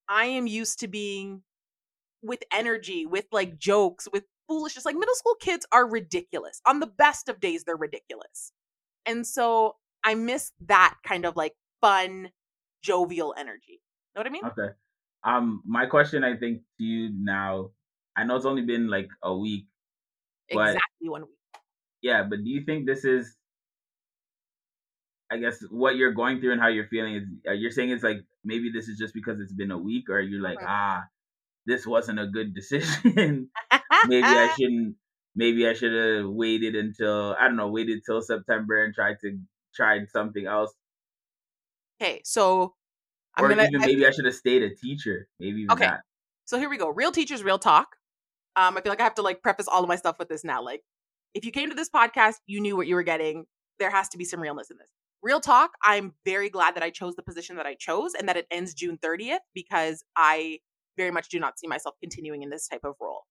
i 0.08 0.26
am 0.26 0.46
used 0.46 0.80
to 0.80 0.88
being 0.88 1.42
with 2.22 2.42
energy 2.52 3.06
with 3.06 3.26
like 3.32 3.58
jokes 3.58 4.08
with 4.12 4.24
foolishness 4.48 4.84
like 4.84 4.96
middle 4.96 5.14
school 5.14 5.34
kids 5.40 5.66
are 5.72 5.86
ridiculous 5.86 6.60
on 6.66 6.80
the 6.80 6.86
best 6.86 7.28
of 7.28 7.40
days 7.40 7.64
they're 7.64 7.76
ridiculous 7.76 8.52
and 9.06 9.26
so 9.26 9.76
i 10.04 10.14
miss 10.14 10.52
that 10.66 10.94
kind 11.04 11.24
of 11.24 11.36
like 11.36 11.54
fun 11.80 12.30
jovial 12.82 13.34
energy. 13.36 13.80
Know 14.14 14.20
what 14.20 14.26
i 14.26 14.30
mean? 14.30 14.44
Okay. 14.44 14.74
Um 15.24 15.62
my 15.64 15.86
question 15.86 16.24
i 16.24 16.36
think 16.36 16.62
to 16.78 16.84
you 16.84 17.10
now 17.12 17.70
i 18.16 18.24
know 18.24 18.36
it's 18.36 18.44
only 18.46 18.62
been 18.62 18.88
like 18.88 19.08
a 19.22 19.36
week 19.36 19.66
exactly 20.48 21.08
one 21.08 21.22
week. 21.22 21.38
Yeah 22.02 22.24
but 22.24 22.44
do 22.44 22.50
you 22.50 22.64
think 22.64 22.86
this 22.86 23.04
is 23.04 23.36
I 25.30 25.38
guess 25.38 25.62
what 25.70 25.96
you're 25.96 26.12
going 26.12 26.40
through 26.40 26.52
and 26.52 26.60
how 26.60 26.68
you're 26.68 26.88
feeling 26.88 27.14
is 27.14 27.22
uh, 27.48 27.52
you're 27.52 27.70
saying 27.70 27.90
it's 27.90 28.02
like 28.02 28.18
maybe 28.44 28.70
this 28.70 28.88
is 28.88 28.98
just 28.98 29.14
because 29.14 29.40
it's 29.40 29.52
been 29.54 29.70
a 29.70 29.78
week 29.78 30.10
or 30.10 30.20
you're 30.20 30.42
like 30.42 30.60
ah 30.62 31.04
this 31.66 31.86
wasn't 31.86 32.20
a 32.20 32.26
good 32.28 32.54
decision. 32.60 33.50
Maybe 34.02 34.38
I 34.38 34.48
shouldn't 34.56 34.96
maybe 35.34 35.66
I 35.68 35.74
should 35.74 35.92
have 35.94 36.30
waited 36.30 36.76
until 36.76 37.36
I 37.38 37.48
don't 37.48 37.56
know 37.56 37.70
waited 37.70 38.02
till 38.06 38.22
September 38.22 38.84
and 38.84 38.94
tried 38.94 39.16
to 39.22 39.38
tried 39.74 40.08
something 40.10 40.46
else 40.46 40.72
okay 42.00 42.20
so 42.24 42.74
I'm 43.36 43.44
or 43.44 43.48
gonna, 43.48 43.64
even 43.64 43.80
maybe 43.80 44.04
I, 44.04 44.08
I 44.08 44.10
should 44.12 44.26
have 44.26 44.34
stayed 44.34 44.62
a 44.62 44.74
teacher 44.74 45.28
maybe 45.40 45.66
okay 45.70 45.86
that. 45.86 46.00
so 46.44 46.58
here 46.58 46.70
we 46.70 46.76
go 46.76 46.88
real 46.88 47.12
teachers 47.12 47.42
real 47.42 47.58
talk 47.58 47.96
um 48.56 48.76
I 48.76 48.80
feel 48.80 48.90
like 48.90 49.00
I 49.00 49.04
have 49.04 49.14
to 49.16 49.22
like 49.22 49.42
preface 49.42 49.68
all 49.68 49.82
of 49.82 49.88
my 49.88 49.96
stuff 49.96 50.18
with 50.18 50.28
this 50.28 50.44
now 50.44 50.62
like 50.62 50.82
if 51.34 51.44
you 51.44 51.52
came 51.52 51.70
to 51.70 51.74
this 51.74 51.88
podcast, 51.88 52.36
you 52.46 52.60
knew 52.60 52.76
what 52.76 52.86
you 52.86 52.94
were 52.94 53.02
getting. 53.02 53.46
There 53.78 53.90
has 53.90 54.08
to 54.10 54.18
be 54.18 54.24
some 54.24 54.40
realness 54.40 54.70
in 54.70 54.76
this. 54.78 54.90
Real 55.22 55.40
talk, 55.40 55.72
I'm 55.82 56.14
very 56.24 56.50
glad 56.50 56.74
that 56.74 56.82
I 56.82 56.90
chose 56.90 57.14
the 57.14 57.22
position 57.22 57.56
that 57.56 57.66
I 57.66 57.74
chose 57.74 58.12
and 58.14 58.28
that 58.28 58.36
it 58.36 58.46
ends 58.50 58.74
June 58.74 58.98
30th 58.98 59.38
because 59.54 60.02
I 60.16 60.58
very 60.96 61.10
much 61.10 61.28
do 61.28 61.38
not 61.38 61.58
see 61.58 61.68
myself 61.68 61.94
continuing 62.00 62.42
in 62.42 62.50
this 62.50 62.66
type 62.66 62.84
of 62.84 62.94
role. 63.00 63.22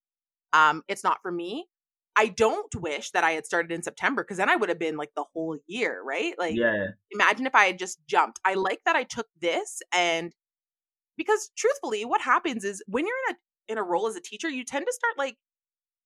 Um, 0.54 0.84
it's 0.88 1.04
not 1.04 1.20
for 1.22 1.32
me. 1.32 1.68
I 2.16 2.28
don't 2.28 2.74
wish 2.76 3.12
that 3.12 3.24
I 3.24 3.32
had 3.32 3.46
started 3.46 3.72
in 3.72 3.84
September 3.84 4.24
because 4.24 4.38
then 4.38 4.50
I 4.50 4.56
would 4.56 4.70
have 4.70 4.80
been 4.80 4.98
like 4.98 5.12
the 5.16 5.26
whole 5.34 5.58
year, 5.68 6.02
right? 6.04 6.34
Like, 6.38 6.56
yeah. 6.56 6.88
imagine 7.12 7.46
if 7.46 7.56
I 7.56 7.66
had 7.66 7.80
just 7.80 8.00
jumped. 8.08 8.40
I 8.46 8.56
like 8.56 8.80
that 8.86 8.96
I 8.96 9.04
took 9.04 9.28
this 9.40 9.82
and 9.96 10.34
because 11.18 11.52
truthfully, 11.56 12.04
what 12.06 12.22
happens 12.22 12.64
is 12.64 12.84
when 12.88 13.06
you're 13.06 13.16
in 13.30 13.36
a 13.36 13.38
in 13.72 13.78
a 13.78 13.84
role 13.84 14.08
as 14.08 14.16
a 14.16 14.22
teacher, 14.22 14.50
you 14.50 14.66
tend 14.66 14.86
to 14.86 14.94
start 14.94 15.18
like 15.18 15.38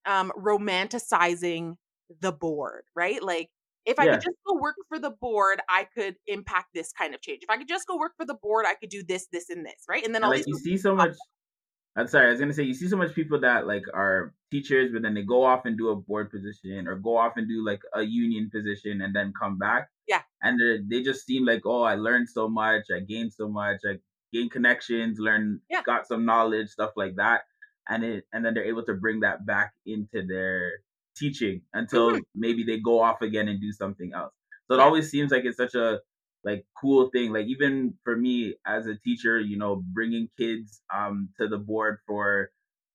um 0.05 0.31
romanticizing 0.37 1.75
the 2.21 2.31
board, 2.31 2.83
right? 2.95 3.21
Like 3.23 3.49
if 3.85 3.99
I 3.99 4.05
yeah. 4.05 4.11
could 4.13 4.23
just 4.23 4.37
go 4.47 4.59
work 4.59 4.75
for 4.89 4.99
the 4.99 5.11
board, 5.11 5.61
I 5.69 5.87
could 5.95 6.15
impact 6.27 6.69
this 6.73 6.91
kind 6.91 7.13
of 7.13 7.21
change. 7.21 7.43
If 7.43 7.49
I 7.49 7.57
could 7.57 7.67
just 7.67 7.87
go 7.87 7.97
work 7.97 8.13
for 8.17 8.25
the 8.25 8.33
board, 8.33 8.65
I 8.67 8.73
could 8.75 8.89
do 8.89 9.03
this, 9.03 9.27
this, 9.31 9.49
and 9.49 9.65
this, 9.65 9.85
right? 9.87 10.03
And 10.03 10.13
then 10.13 10.23
all 10.23 10.31
like 10.31 10.45
you 10.47 10.57
see 10.57 10.77
so 10.77 10.95
much. 10.95 11.15
I'm 11.97 12.07
sorry, 12.07 12.27
I 12.27 12.31
was 12.31 12.39
gonna 12.39 12.53
say 12.53 12.63
you 12.63 12.73
see 12.73 12.87
so 12.89 12.97
much 12.97 13.15
people 13.15 13.39
that 13.39 13.67
like 13.67 13.85
are 13.93 14.33
teachers, 14.51 14.91
but 14.91 15.01
then 15.01 15.13
they 15.13 15.23
go 15.23 15.43
off 15.43 15.65
and 15.65 15.77
do 15.77 15.89
a 15.89 15.95
board 15.95 16.29
position 16.29 16.87
or 16.87 16.95
go 16.95 17.15
off 17.17 17.33
and 17.37 17.47
do 17.47 17.65
like 17.65 17.81
a 17.93 18.01
union 18.01 18.49
position 18.53 19.01
and 19.01 19.15
then 19.15 19.33
come 19.39 19.57
back. 19.57 19.89
Yeah. 20.07 20.21
And 20.41 20.59
they 20.89 21.01
just 21.01 21.25
seem 21.25 21.45
like, 21.45 21.61
oh, 21.65 21.83
I 21.83 21.95
learned 21.95 22.29
so 22.29 22.49
much, 22.49 22.85
I 22.93 22.99
gained 22.99 23.33
so 23.33 23.47
much, 23.47 23.77
I 23.89 23.97
gained 24.33 24.51
connections, 24.51 25.19
learned, 25.19 25.61
yeah. 25.69 25.81
got 25.83 26.05
some 26.07 26.25
knowledge, 26.25 26.69
stuff 26.69 26.91
like 26.97 27.15
that, 27.15 27.41
and 27.87 28.03
it 28.03 28.25
and 28.33 28.43
then 28.43 28.53
they're 28.53 28.65
able 28.65 28.83
to 28.83 28.93
bring 28.93 29.21
that 29.21 29.45
back 29.45 29.73
into 29.85 30.25
their 30.27 30.73
teaching 31.15 31.61
until 31.73 32.11
mm-hmm. 32.11 32.19
maybe 32.35 32.63
they 32.63 32.77
go 32.79 33.01
off 33.01 33.21
again 33.21 33.47
and 33.47 33.61
do 33.61 33.71
something 33.71 34.11
else. 34.13 34.33
So 34.67 34.73
it 34.73 34.81
always 34.81 35.09
seems 35.09 35.31
like 35.31 35.45
it's 35.45 35.57
such 35.57 35.75
a 35.75 35.99
like 36.45 36.65
cool 36.79 37.09
thing. 37.09 37.33
Like 37.33 37.47
even 37.47 37.95
for 38.03 38.15
me 38.15 38.55
as 38.65 38.85
a 38.87 38.95
teacher, 38.95 39.39
you 39.39 39.57
know, 39.57 39.83
bringing 39.93 40.29
kids 40.37 40.81
um 40.95 41.29
to 41.39 41.47
the 41.47 41.57
board 41.57 41.97
for 42.07 42.51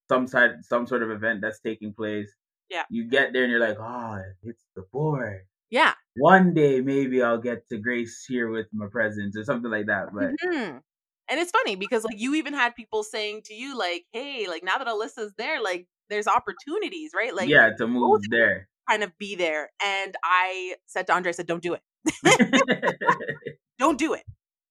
some 0.09 0.27
side 0.27 0.65
some 0.65 0.87
sort 0.87 1.03
of 1.03 1.11
event 1.11 1.41
that's 1.43 1.61
taking 1.61 1.93
place. 1.93 2.31
Yeah. 2.71 2.85
You 2.89 3.09
get 3.09 3.33
there 3.33 3.43
and 3.43 3.51
you're 3.51 3.61
like, 3.61 3.79
oh, 3.81 4.21
it's 4.45 4.65
the 4.77 4.85
board. 4.93 5.43
Yeah. 5.71 5.95
One 6.17 6.55
day 6.55 6.81
maybe 6.81 7.23
I'll 7.23 7.41
get 7.41 7.69
to 7.71 7.79
grace 7.79 8.25
here 8.27 8.49
with 8.49 8.67
my 8.73 8.87
presence 8.91 9.37
or 9.37 9.45
something 9.45 9.71
like 9.71 9.87
that. 9.87 10.07
But 10.15 10.31
mm-hmm. 10.31 10.79
and 10.79 11.41
it's 11.41 11.51
funny 11.51 11.75
because 11.75 12.05
like 12.05 12.19
you 12.19 12.37
even 12.37 12.55
had 12.55 12.77
people 12.77 13.03
saying 13.03 13.43
to 13.47 13.55
you 13.55 13.77
like, 13.77 14.05
hey, 14.13 14.47
like 14.49 14.63
now 14.63 14.79
that 14.79 14.87
Alyssa's 14.87 15.33
there, 15.37 15.61
like 15.61 15.87
there's 16.09 16.29
opportunities, 16.29 17.13
right? 17.17 17.35
Like 17.35 17.49
yeah, 17.49 17.71
to 17.79 17.87
move 17.87 18.21
there, 18.31 18.69
kind 18.89 19.03
of 19.03 19.17
be 19.19 19.35
there. 19.37 19.71
And 19.85 20.17
I 20.23 20.75
said 20.87 21.07
to 21.07 21.15
Andre, 21.15 21.31
I 21.31 21.33
said, 21.33 21.47
don't 21.47 21.63
do 21.63 21.75
it, 21.75 21.83
don't 23.79 23.99
do 23.99 24.15
it. 24.15 24.25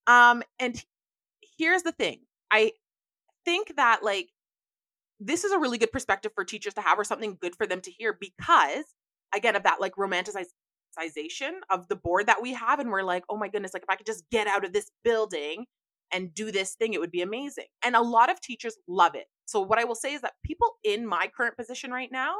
Um, 0.08 0.44
and 0.60 0.84
here's 1.58 1.84
the 1.84 1.92
thing, 1.92 2.22
I 2.52 2.72
think 3.46 3.76
that 3.76 4.04
like 4.04 4.30
this 5.20 5.44
is 5.44 5.52
a 5.52 5.60
really 5.60 5.78
good 5.78 5.92
perspective 5.92 6.32
for 6.34 6.44
teachers 6.44 6.74
to 6.76 6.82
have, 6.82 6.98
or 6.98 7.04
something 7.04 7.38
good 7.40 7.56
for 7.56 7.68
them 7.68 7.82
to 7.82 7.92
hear, 7.92 8.18
because 8.20 8.86
again 9.36 9.56
of 9.56 9.64
that 9.64 9.82
like 9.82 9.96
romanticization 9.96 10.46
of 11.70 11.88
the 11.88 11.96
board 11.96 12.28
that 12.28 12.42
we 12.42 12.54
have, 12.54 12.80
and 12.80 12.90
we're 12.90 13.04
like, 13.04 13.24
oh 13.30 13.38
my 13.38 13.48
goodness, 13.50 13.74
like 13.74 13.84
if 13.84 13.90
I 13.90 13.96
could 13.96 14.06
just 14.08 14.24
get 14.32 14.48
out 14.48 14.66
of 14.66 14.74
this 14.74 14.90
building 15.04 15.66
and 16.12 16.34
do 16.34 16.52
this 16.52 16.74
thing, 16.76 16.94
it 16.94 17.00
would 17.00 17.12
be 17.12 17.22
amazing. 17.22 17.66
And 17.84 17.96
a 17.96 18.02
lot 18.02 18.32
of 18.32 18.42
teachers 18.42 18.78
love 18.88 19.16
it. 19.16 19.26
So, 19.46 19.62
what 19.62 19.80
I 19.80 19.84
will 19.84 19.96
say 19.96 20.14
is 20.14 20.22
that 20.22 20.34
people 20.44 20.76
in 20.84 21.06
my 21.06 21.30
current 21.36 21.58
position 21.58 21.92
right 21.92 22.12
now 22.12 22.36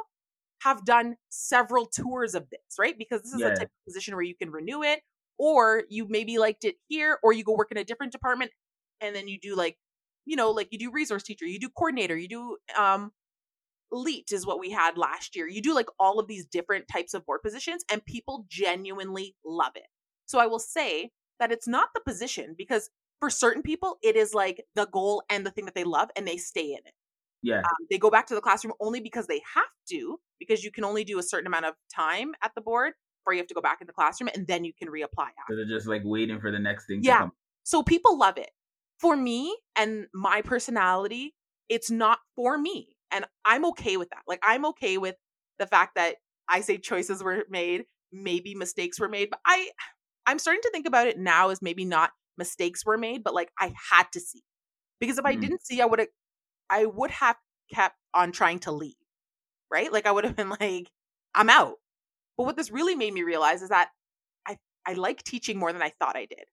have 0.60 0.84
done 0.84 1.16
several 1.28 1.86
tours 1.86 2.34
of 2.34 2.48
this, 2.50 2.60
right? 2.78 2.96
Because 2.98 3.22
this 3.22 3.32
is 3.32 3.40
yeah. 3.40 3.48
a 3.48 3.56
type 3.56 3.68
of 3.68 3.84
position 3.86 4.14
where 4.14 4.24
you 4.24 4.34
can 4.34 4.50
renew 4.50 4.82
it, 4.82 5.00
or 5.38 5.84
you 5.88 6.06
maybe 6.08 6.38
liked 6.38 6.64
it 6.64 6.76
here, 6.88 7.18
or 7.22 7.32
you 7.32 7.44
go 7.44 7.54
work 7.54 7.70
in 7.70 7.78
a 7.78 7.84
different 7.84 8.12
department 8.12 8.50
and 9.00 9.16
then 9.16 9.28
you 9.28 9.38
do 9.40 9.56
like, 9.56 9.76
you 10.26 10.36
know, 10.36 10.50
like 10.50 10.68
you 10.70 10.78
do 10.78 10.90
resource 10.90 11.22
teacher, 11.22 11.46
you 11.46 11.58
do 11.58 11.68
coordinator, 11.70 12.16
you 12.16 12.28
do 12.28 12.56
um 12.78 13.10
elite 13.92 14.30
is 14.32 14.46
what 14.46 14.60
we 14.60 14.70
had 14.70 14.96
last 14.96 15.34
year. 15.34 15.48
You 15.48 15.62
do 15.62 15.74
like 15.74 15.88
all 15.98 16.18
of 16.18 16.28
these 16.28 16.46
different 16.46 16.86
types 16.88 17.14
of 17.14 17.24
board 17.26 17.40
positions, 17.42 17.84
and 17.90 18.04
people 18.04 18.46
genuinely 18.48 19.34
love 19.44 19.72
it. 19.74 19.86
So 20.26 20.38
I 20.38 20.46
will 20.46 20.60
say 20.60 21.10
that 21.40 21.50
it's 21.50 21.66
not 21.66 21.88
the 21.94 22.00
position 22.00 22.54
because 22.56 22.90
for 23.18 23.30
certain 23.30 23.62
people, 23.62 23.98
it 24.02 24.16
is 24.16 24.34
like 24.34 24.64
the 24.74 24.86
goal 24.86 25.22
and 25.28 25.44
the 25.44 25.50
thing 25.50 25.64
that 25.64 25.74
they 25.74 25.84
love, 25.84 26.10
and 26.16 26.26
they 26.26 26.36
stay 26.36 26.66
in 26.66 26.78
it. 26.78 26.92
Yeah. 27.42 27.58
Um, 27.58 27.86
they 27.90 27.98
go 27.98 28.10
back 28.10 28.26
to 28.28 28.34
the 28.34 28.40
classroom 28.40 28.74
only 28.80 29.00
because 29.00 29.26
they 29.26 29.40
have 29.54 29.64
to, 29.90 30.18
because 30.38 30.62
you 30.62 30.70
can 30.70 30.84
only 30.84 31.04
do 31.04 31.18
a 31.18 31.22
certain 31.22 31.46
amount 31.46 31.66
of 31.66 31.74
time 31.94 32.32
at 32.42 32.52
the 32.54 32.60
board 32.60 32.92
before 33.20 33.34
you 33.34 33.38
have 33.38 33.48
to 33.48 33.54
go 33.54 33.60
back 33.60 33.78
in 33.80 33.86
the 33.86 33.92
classroom, 33.92 34.30
and 34.34 34.46
then 34.46 34.64
you 34.64 34.72
can 34.78 34.88
reapply. 34.88 35.18
After. 35.18 35.50
So 35.50 35.56
they're 35.56 35.66
just 35.66 35.86
like 35.86 36.02
waiting 36.04 36.40
for 36.40 36.50
the 36.50 36.58
next 36.58 36.86
thing. 36.86 37.00
Yeah. 37.02 37.28
So 37.62 37.82
people 37.82 38.18
love 38.18 38.38
it. 38.38 38.50
For 38.98 39.16
me 39.16 39.56
and 39.76 40.06
my 40.12 40.42
personality, 40.42 41.34
it's 41.68 41.90
not 41.90 42.18
for 42.36 42.58
me, 42.58 42.96
and 43.10 43.24
I'm 43.44 43.64
okay 43.66 43.96
with 43.96 44.10
that. 44.10 44.22
Like 44.28 44.40
I'm 44.42 44.66
okay 44.66 44.98
with 44.98 45.16
the 45.58 45.66
fact 45.66 45.94
that 45.94 46.16
I 46.48 46.60
say 46.60 46.76
choices 46.78 47.22
were 47.22 47.44
made, 47.48 47.84
maybe 48.12 48.54
mistakes 48.54 49.00
were 49.00 49.08
made, 49.08 49.30
but 49.30 49.40
I 49.46 49.70
I'm 50.26 50.38
starting 50.38 50.62
to 50.62 50.70
think 50.70 50.86
about 50.86 51.06
it 51.06 51.18
now 51.18 51.48
as 51.48 51.62
maybe 51.62 51.84
not 51.84 52.10
mistakes 52.36 52.84
were 52.84 52.98
made, 52.98 53.24
but 53.24 53.34
like 53.34 53.50
I 53.58 53.72
had 53.90 54.06
to 54.12 54.20
see. 54.20 54.42
Because 55.00 55.16
if 55.18 55.24
mm. 55.24 55.30
I 55.30 55.34
didn't 55.34 55.64
see, 55.64 55.80
I 55.80 55.86
would 55.86 55.98
have 55.98 56.08
I 56.70 56.86
would 56.86 57.10
have 57.10 57.36
kept 57.72 57.96
on 58.14 58.32
trying 58.32 58.60
to 58.60 58.72
leave. 58.72 58.94
Right? 59.70 59.92
Like 59.92 60.06
I 60.06 60.12
would 60.12 60.24
have 60.24 60.36
been 60.36 60.48
like, 60.48 60.90
I'm 61.34 61.50
out. 61.50 61.76
But 62.36 62.44
what 62.44 62.56
this 62.56 62.70
really 62.70 62.94
made 62.94 63.12
me 63.12 63.22
realize 63.22 63.62
is 63.62 63.68
that 63.68 63.90
I 64.46 64.56
I 64.86 64.94
like 64.94 65.22
teaching 65.22 65.58
more 65.58 65.72
than 65.72 65.82
I 65.82 65.90
thought 66.00 66.16
I 66.16 66.26
did. 66.26 66.44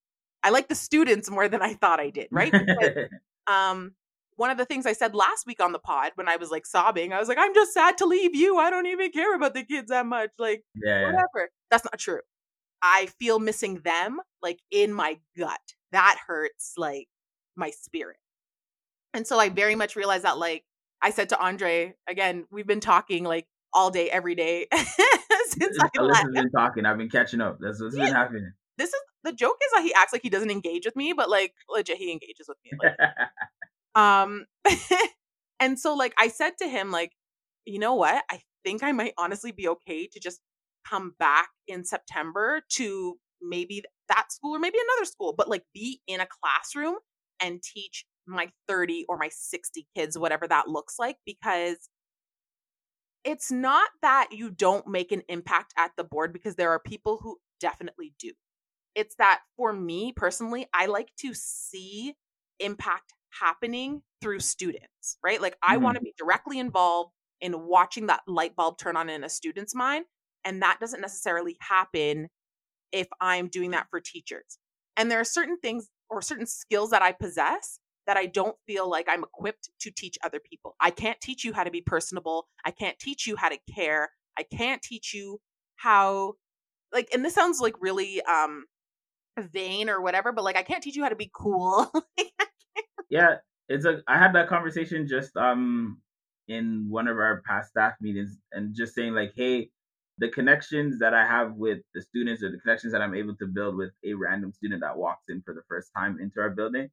I 0.44 0.50
like 0.50 0.68
the 0.68 0.76
students 0.76 1.30
more 1.30 1.48
than 1.48 1.62
I 1.62 1.74
thought 1.74 2.00
I 2.00 2.10
did, 2.10 2.28
right? 2.32 2.52
Because, 2.52 3.10
um 3.48 3.94
one 4.36 4.52
of 4.52 4.58
the 4.58 4.66
things 4.66 4.86
I 4.86 4.94
said 4.94 5.16
last 5.16 5.48
week 5.48 5.60
on 5.60 5.72
the 5.72 5.80
pod 5.80 6.12
when 6.14 6.30
I 6.30 6.36
was 6.36 6.52
like 6.52 6.66
sobbing, 6.66 7.12
I 7.12 7.20
was 7.20 7.28
like, 7.28 7.40
I'm 7.40 7.56
just 7.56 7.74
sad 7.74 7.98
to 7.98 8.06
leave 8.06 8.36
you. 8.36 8.58
I 8.58 8.70
don't 8.70 8.86
even 8.86 9.12
care 9.12 9.36
about 9.36 9.56
the 9.56 9.64
kids 9.64 9.90
that 9.90 10.06
much. 10.06 10.30
Like, 10.38 10.64
yeah, 10.76 11.06
whatever. 11.06 11.28
Yeah. 11.36 11.46
That's 11.72 11.86
not 11.86 11.98
true. 11.98 12.20
I 12.84 13.08
feel 13.18 13.40
missing 13.40 13.82
them 13.84 14.20
like 14.44 14.60
in 14.70 14.94
my 14.94 15.18
gut 15.36 15.60
that 15.92 16.18
hurts 16.28 16.74
like 16.78 17.08
my 17.56 17.72
spirit. 17.72 18.18
And 19.14 19.26
so 19.26 19.40
I 19.40 19.50
very 19.50 19.76
much 19.76 19.96
realized 19.96 20.24
that 20.24 20.38
like 20.38 20.64
I 21.02 21.12
said 21.12 21.30
to 21.30 21.40
Andre, 21.40 21.96
again, 22.08 22.46
we've 22.52 22.68
been 22.68 22.80
talking 22.80 23.24
like 23.24 23.48
all 23.74 23.92
day, 23.92 24.10
every 24.10 24.36
day 24.36 24.68
since 24.74 25.78
I 25.80 26.02
left. 26.02 26.34
been 26.34 26.52
talking. 26.52 26.86
I've 26.86 26.98
been 26.98 27.10
catching 27.10 27.42
up. 27.42 27.58
That's 27.60 27.82
what's 27.82 27.96
yeah. 27.96 28.06
been 28.06 28.14
happening. 28.14 28.52
This 28.78 28.90
is 28.90 29.02
the 29.24 29.34
joke 29.34 29.58
is 29.66 29.72
that 29.74 29.84
he 29.84 29.94
acts 29.94 30.14
like 30.14 30.22
he 30.22 30.30
doesn't 30.30 30.52
engage 30.52 30.86
with 30.86 30.96
me, 30.96 31.14
but 31.14 31.30
like 31.30 31.54
legit 31.70 31.98
he 31.98 32.12
engages 32.12 32.48
with 32.48 32.58
me. 32.64 32.72
Like, 32.82 32.96
um 33.96 34.46
and 35.60 35.80
so 35.80 35.96
like 35.96 36.14
I 36.18 36.28
said 36.28 36.54
to 36.60 36.68
him, 36.68 36.92
like, 36.92 37.12
you 37.66 37.80
know 37.80 37.96
what? 37.96 38.24
I 38.30 38.42
think 38.64 38.84
I 38.84 38.92
might 38.92 39.14
honestly 39.18 39.52
be 39.52 39.68
okay 39.68 40.08
to 40.08 40.20
just 40.20 40.40
come 40.88 41.14
back 41.20 41.50
in 41.68 41.84
September 41.84 42.62
to 42.70 43.18
maybe 43.42 43.84
that 44.10 44.32
school 44.32 44.56
or 44.56 44.60
maybe 44.60 44.78
another 44.92 45.06
school, 45.06 45.34
but 45.38 45.50
like 45.50 45.64
be 45.74 46.02
in 46.08 46.22
a 46.22 46.28
classroom 46.28 46.96
and 47.42 47.62
teach 47.62 48.06
my 48.28 48.50
30 48.68 49.06
or 49.10 49.18
my 49.18 49.30
60 49.32 49.88
kids, 49.96 50.18
whatever 50.18 50.48
that 50.48 50.68
looks 50.68 50.96
like, 51.00 51.18
because 51.26 51.90
it's 53.24 53.52
not 53.52 53.90
that 54.02 54.30
you 54.32 54.50
don't 54.50 54.88
make 54.88 55.12
an 55.12 55.24
impact 55.28 55.74
at 55.78 55.92
the 55.98 56.04
board 56.04 56.32
because 56.32 56.56
there 56.56 56.72
are 56.72 56.80
people 56.80 57.20
who 57.22 57.38
definitely 57.60 58.14
do. 58.20 58.32
It's 58.96 59.16
that 59.16 59.42
for 59.58 59.74
me 59.74 60.14
personally, 60.16 60.68
I 60.74 60.86
like 60.86 61.10
to 61.20 61.34
see 61.34 62.16
impact 62.60 63.14
happening 63.40 64.02
through 64.22 64.40
students, 64.40 65.18
right? 65.24 65.42
Like 65.42 65.58
I 65.62 65.78
mm. 65.78 65.82
want 65.82 65.96
to 65.98 66.02
be 66.02 66.14
directly 66.18 66.58
involved 66.58 67.12
in 67.42 67.68
watching 67.68 68.08
that 68.08 68.22
light 68.28 68.56
bulb 68.56 68.78
turn 68.78 68.98
on 68.98 69.10
in 69.10 69.24
a 69.24 69.30
student's 69.30 69.76
mind. 69.76 70.06
And 70.44 70.62
that 70.62 70.78
doesn't 70.80 71.02
necessarily 71.02 71.58
happen 71.60 72.30
if 72.92 73.08
I'm 73.20 73.48
doing 73.50 73.72
that 73.72 73.88
for 73.90 74.00
teachers. 74.00 74.58
And 74.96 75.12
there 75.12 75.20
are 75.20 75.26
certain 75.26 75.58
things 75.62 75.90
or 76.10 76.22
certain 76.22 76.48
skills 76.48 76.92
that 76.92 77.02
I 77.02 77.12
possess 77.12 77.80
that 78.08 78.18
I 78.18 78.26
don't 78.26 78.56
feel 78.66 78.90
like 78.90 79.08
I'm 79.10 79.24
equipped 79.24 79.70
to 79.82 79.92
teach 79.92 80.18
other 80.24 80.40
people. 80.40 80.76
I 80.80 80.92
can't 80.92 81.20
teach 81.22 81.44
you 81.44 81.54
how 81.54 81.64
to 81.64 81.72
be 81.72 81.82
personable. 81.82 82.48
I 82.66 82.72
can't 82.72 82.98
teach 82.98 83.28
you 83.28 83.36
how 83.36 83.50
to 83.50 83.58
care. 83.74 84.10
I 84.38 84.44
can't 84.44 84.82
teach 84.82 85.14
you 85.14 85.40
how 85.76 86.34
like 86.94 87.10
and 87.14 87.24
this 87.24 87.36
sounds 87.36 87.60
like 87.60 87.76
really 87.80 88.22
um 88.24 88.66
vain 89.38 89.90
or 89.90 90.02
whatever, 90.02 90.32
but 90.32 90.44
like 90.44 90.58
I 90.58 90.64
can't 90.64 90.82
teach 90.82 90.96
you 90.96 91.04
how 91.04 91.10
to 91.10 91.16
be 91.16 91.30
cool. 91.36 91.92
yeah, 93.10 93.36
it's 93.68 93.86
a 93.86 94.02
I 94.08 94.18
had 94.18 94.34
that 94.34 94.48
conversation 94.48 95.08
just 95.08 95.36
um 95.36 96.02
in 96.48 96.88
one 96.90 97.08
of 97.08 97.18
our 97.18 97.42
past 97.46 97.72
staff 97.72 97.94
meetings 98.00 98.38
and 98.54 98.74
just 98.74 98.96
saying 98.96 99.14
like, 99.14 99.34
hey, 99.36 99.70
the 100.18 100.30
connections 100.30 100.98
that 101.00 101.14
I 101.14 101.26
have 101.26 101.54
with 101.56 101.80
the 101.94 102.02
students 102.02 102.42
or 102.42 102.52
the 102.52 102.58
connections 102.58 102.94
that 102.94 103.02
I'm 103.02 103.14
able 103.14 103.36
to 103.36 103.46
build 103.46 103.76
with 103.76 103.92
a 104.06 104.14
random 104.14 104.54
student 104.54 104.82
that 104.82 104.98
walks 104.98 105.26
in 105.30 105.42
for 105.42 105.54
the 105.54 105.62
first 105.68 105.92
time 105.96 106.20
into 106.22 106.40
our 106.40 106.50
building, 106.50 106.90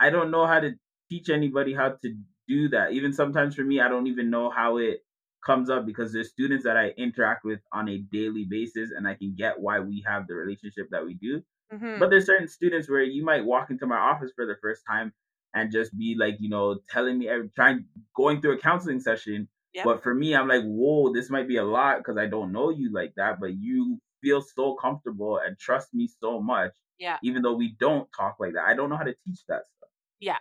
I 0.00 0.10
don't 0.10 0.30
know 0.30 0.46
how 0.46 0.60
to 0.60 0.72
teach 1.10 1.28
anybody 1.30 1.74
how 1.74 1.96
to 2.02 2.14
do 2.46 2.68
that. 2.70 2.92
Even 2.92 3.12
sometimes 3.12 3.54
for 3.54 3.62
me, 3.62 3.80
I 3.80 3.88
don't 3.88 4.06
even 4.06 4.30
know 4.30 4.50
how 4.50 4.78
it 4.78 5.00
comes 5.44 5.70
up 5.70 5.86
because 5.86 6.12
there's 6.12 6.30
students 6.30 6.64
that 6.64 6.76
I 6.76 6.88
interact 6.96 7.44
with 7.44 7.60
on 7.72 7.88
a 7.88 7.98
daily 7.98 8.46
basis 8.48 8.90
and 8.96 9.06
I 9.06 9.14
can 9.14 9.34
get 9.36 9.60
why 9.60 9.80
we 9.80 10.04
have 10.06 10.26
the 10.26 10.34
relationship 10.34 10.88
that 10.90 11.04
we 11.04 11.14
do. 11.14 11.42
Mm-hmm. 11.72 11.98
But 11.98 12.10
there's 12.10 12.26
certain 12.26 12.48
students 12.48 12.90
where 12.90 13.02
you 13.02 13.24
might 13.24 13.44
walk 13.44 13.70
into 13.70 13.86
my 13.86 13.98
office 13.98 14.32
for 14.34 14.46
the 14.46 14.56
first 14.60 14.82
time 14.88 15.12
and 15.54 15.72
just 15.72 15.96
be 15.96 16.16
like, 16.18 16.36
you 16.40 16.48
know, 16.48 16.78
telling 16.90 17.18
me 17.18 17.28
trying 17.54 17.84
going 18.16 18.40
through 18.40 18.56
a 18.56 18.58
counseling 18.58 19.00
session. 19.00 19.48
Yep. 19.74 19.84
But 19.84 20.02
for 20.02 20.14
me, 20.14 20.34
I'm 20.34 20.48
like, 20.48 20.62
whoa, 20.64 21.12
this 21.12 21.30
might 21.30 21.46
be 21.46 21.58
a 21.58 21.64
lot 21.64 21.98
because 21.98 22.16
I 22.16 22.26
don't 22.26 22.52
know 22.52 22.70
you 22.70 22.90
like 22.92 23.12
that. 23.16 23.38
But 23.38 23.54
you 23.54 23.98
feel 24.22 24.40
so 24.40 24.74
comfortable 24.74 25.38
and 25.44 25.58
trust 25.58 25.94
me 25.94 26.08
so 26.20 26.40
much. 26.40 26.72
Yeah. 26.98 27.18
Even 27.22 27.42
though 27.42 27.54
we 27.54 27.76
don't 27.78 28.08
talk 28.16 28.36
like 28.38 28.54
that. 28.54 28.64
I 28.66 28.74
don't 28.74 28.90
know 28.90 28.96
how 28.96 29.04
to 29.04 29.14
teach 29.24 29.40
that 29.48 29.64
stuff. 29.66 29.90
Yeah. 30.20 30.38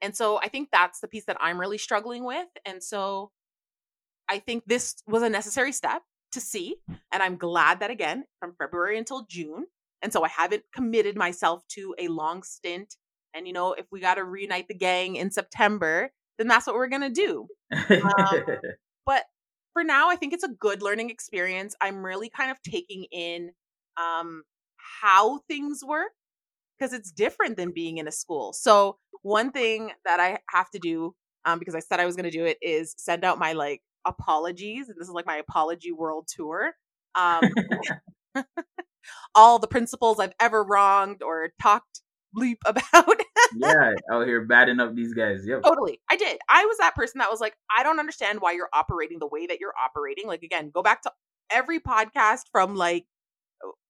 And 0.00 0.16
so 0.16 0.38
I 0.38 0.48
think 0.48 0.68
that's 0.70 1.00
the 1.00 1.08
piece 1.08 1.24
that 1.24 1.36
I'm 1.40 1.58
really 1.58 1.78
struggling 1.78 2.24
with. 2.24 2.48
And 2.64 2.82
so 2.82 3.30
I 4.28 4.38
think 4.38 4.64
this 4.66 4.96
was 5.06 5.22
a 5.22 5.28
necessary 5.28 5.72
step 5.72 6.02
to 6.32 6.40
see. 6.40 6.76
And 7.12 7.22
I'm 7.22 7.36
glad 7.36 7.80
that 7.80 7.90
again, 7.90 8.24
from 8.38 8.54
February 8.58 8.98
until 8.98 9.26
June. 9.28 9.66
And 10.02 10.12
so 10.12 10.24
I 10.24 10.28
haven't 10.28 10.62
committed 10.72 11.16
myself 11.16 11.62
to 11.70 11.94
a 11.98 12.08
long 12.08 12.42
stint. 12.42 12.94
And, 13.34 13.46
you 13.46 13.52
know, 13.52 13.72
if 13.72 13.86
we 13.90 14.00
got 14.00 14.14
to 14.14 14.24
reunite 14.24 14.68
the 14.68 14.74
gang 14.74 15.16
in 15.16 15.30
September, 15.30 16.10
then 16.38 16.46
that's 16.46 16.66
what 16.66 16.76
we're 16.76 16.88
going 16.88 17.02
to 17.02 17.10
do. 17.10 17.48
Um, 17.72 18.46
but 19.06 19.24
for 19.72 19.82
now, 19.82 20.08
I 20.08 20.16
think 20.16 20.32
it's 20.32 20.44
a 20.44 20.48
good 20.48 20.82
learning 20.82 21.10
experience. 21.10 21.74
I'm 21.80 22.04
really 22.04 22.30
kind 22.30 22.50
of 22.50 22.62
taking 22.62 23.04
in 23.10 23.50
um, 23.96 24.44
how 25.00 25.38
things 25.48 25.82
work 25.84 26.12
because 26.78 26.92
it's 26.92 27.10
different 27.10 27.56
than 27.56 27.72
being 27.72 27.98
in 27.98 28.08
a 28.08 28.12
school. 28.12 28.52
So, 28.52 28.98
one 29.22 29.50
thing 29.50 29.90
that 30.04 30.20
I 30.20 30.38
have 30.50 30.70
to 30.70 30.78
do, 30.78 31.14
um, 31.44 31.58
because 31.58 31.74
I 31.74 31.80
said 31.80 32.00
I 32.00 32.06
was 32.06 32.16
going 32.16 32.30
to 32.30 32.36
do 32.36 32.44
it, 32.44 32.58
is 32.62 32.94
send 32.96 33.24
out 33.24 33.38
my 33.38 33.52
like 33.52 33.82
apologies. 34.06 34.88
And 34.88 34.98
this 34.98 35.08
is 35.08 35.14
like 35.14 35.26
my 35.26 35.36
apology 35.36 35.92
world 35.92 36.28
tour. 36.28 36.72
Um, 37.14 37.42
all 39.34 39.58
the 39.58 39.66
principals 39.66 40.18
I've 40.18 40.34
ever 40.40 40.62
wronged 40.62 41.22
or 41.22 41.50
talked 41.60 42.02
bleep 42.36 42.58
about. 42.66 43.20
yeah, 43.56 43.92
out 44.12 44.26
here 44.26 44.44
batting 44.44 44.80
up 44.80 44.94
these 44.94 45.14
guys. 45.14 45.46
Yep. 45.46 45.62
Totally. 45.62 46.00
I 46.10 46.16
did. 46.16 46.38
I 46.48 46.64
was 46.66 46.78
that 46.78 46.94
person 46.94 47.18
that 47.18 47.30
was 47.30 47.40
like, 47.40 47.54
I 47.76 47.82
don't 47.82 47.98
understand 47.98 48.40
why 48.40 48.52
you're 48.52 48.68
operating 48.72 49.18
the 49.18 49.28
way 49.28 49.46
that 49.46 49.60
you're 49.60 49.74
operating. 49.82 50.26
Like, 50.26 50.42
again, 50.42 50.70
go 50.72 50.82
back 50.82 51.02
to 51.02 51.12
every 51.50 51.80
podcast 51.80 52.42
from 52.52 52.74
like, 52.74 53.06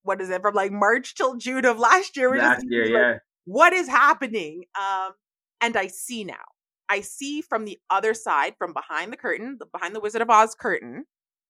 what 0.09 0.23
is 0.23 0.31
it, 0.31 0.41
from 0.41 0.55
like 0.55 0.73
March 0.73 1.15
till 1.15 1.37
June 1.37 1.67
of 1.67 1.79
last 1.79 2.17
year. 2.17 2.35
last 2.35 2.65
year, 2.67 2.85
like, 2.85 2.93
yeah. 2.93 3.19
What 3.45 3.75
is 3.75 3.87
happening? 3.87 4.65
Um, 4.75 5.12
and 5.61 5.77
I 5.77 5.88
see 5.88 6.25
now. 6.25 6.45
I 6.88 7.03
see 7.03 7.43
from 7.43 7.67
the 7.67 7.79
other 7.91 8.15
side, 8.15 8.55
from 8.59 8.73
behind 8.73 9.12
the 9.12 9.19
curtain, 9.19 9.59
the, 9.61 9.67
behind 9.67 9.95
the 9.95 10.00
Wizard 10.00 10.23
of 10.23 10.31
Oz 10.31 10.55
curtain, 10.55 11.05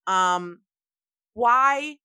um, 0.07 0.59
why 1.33 1.95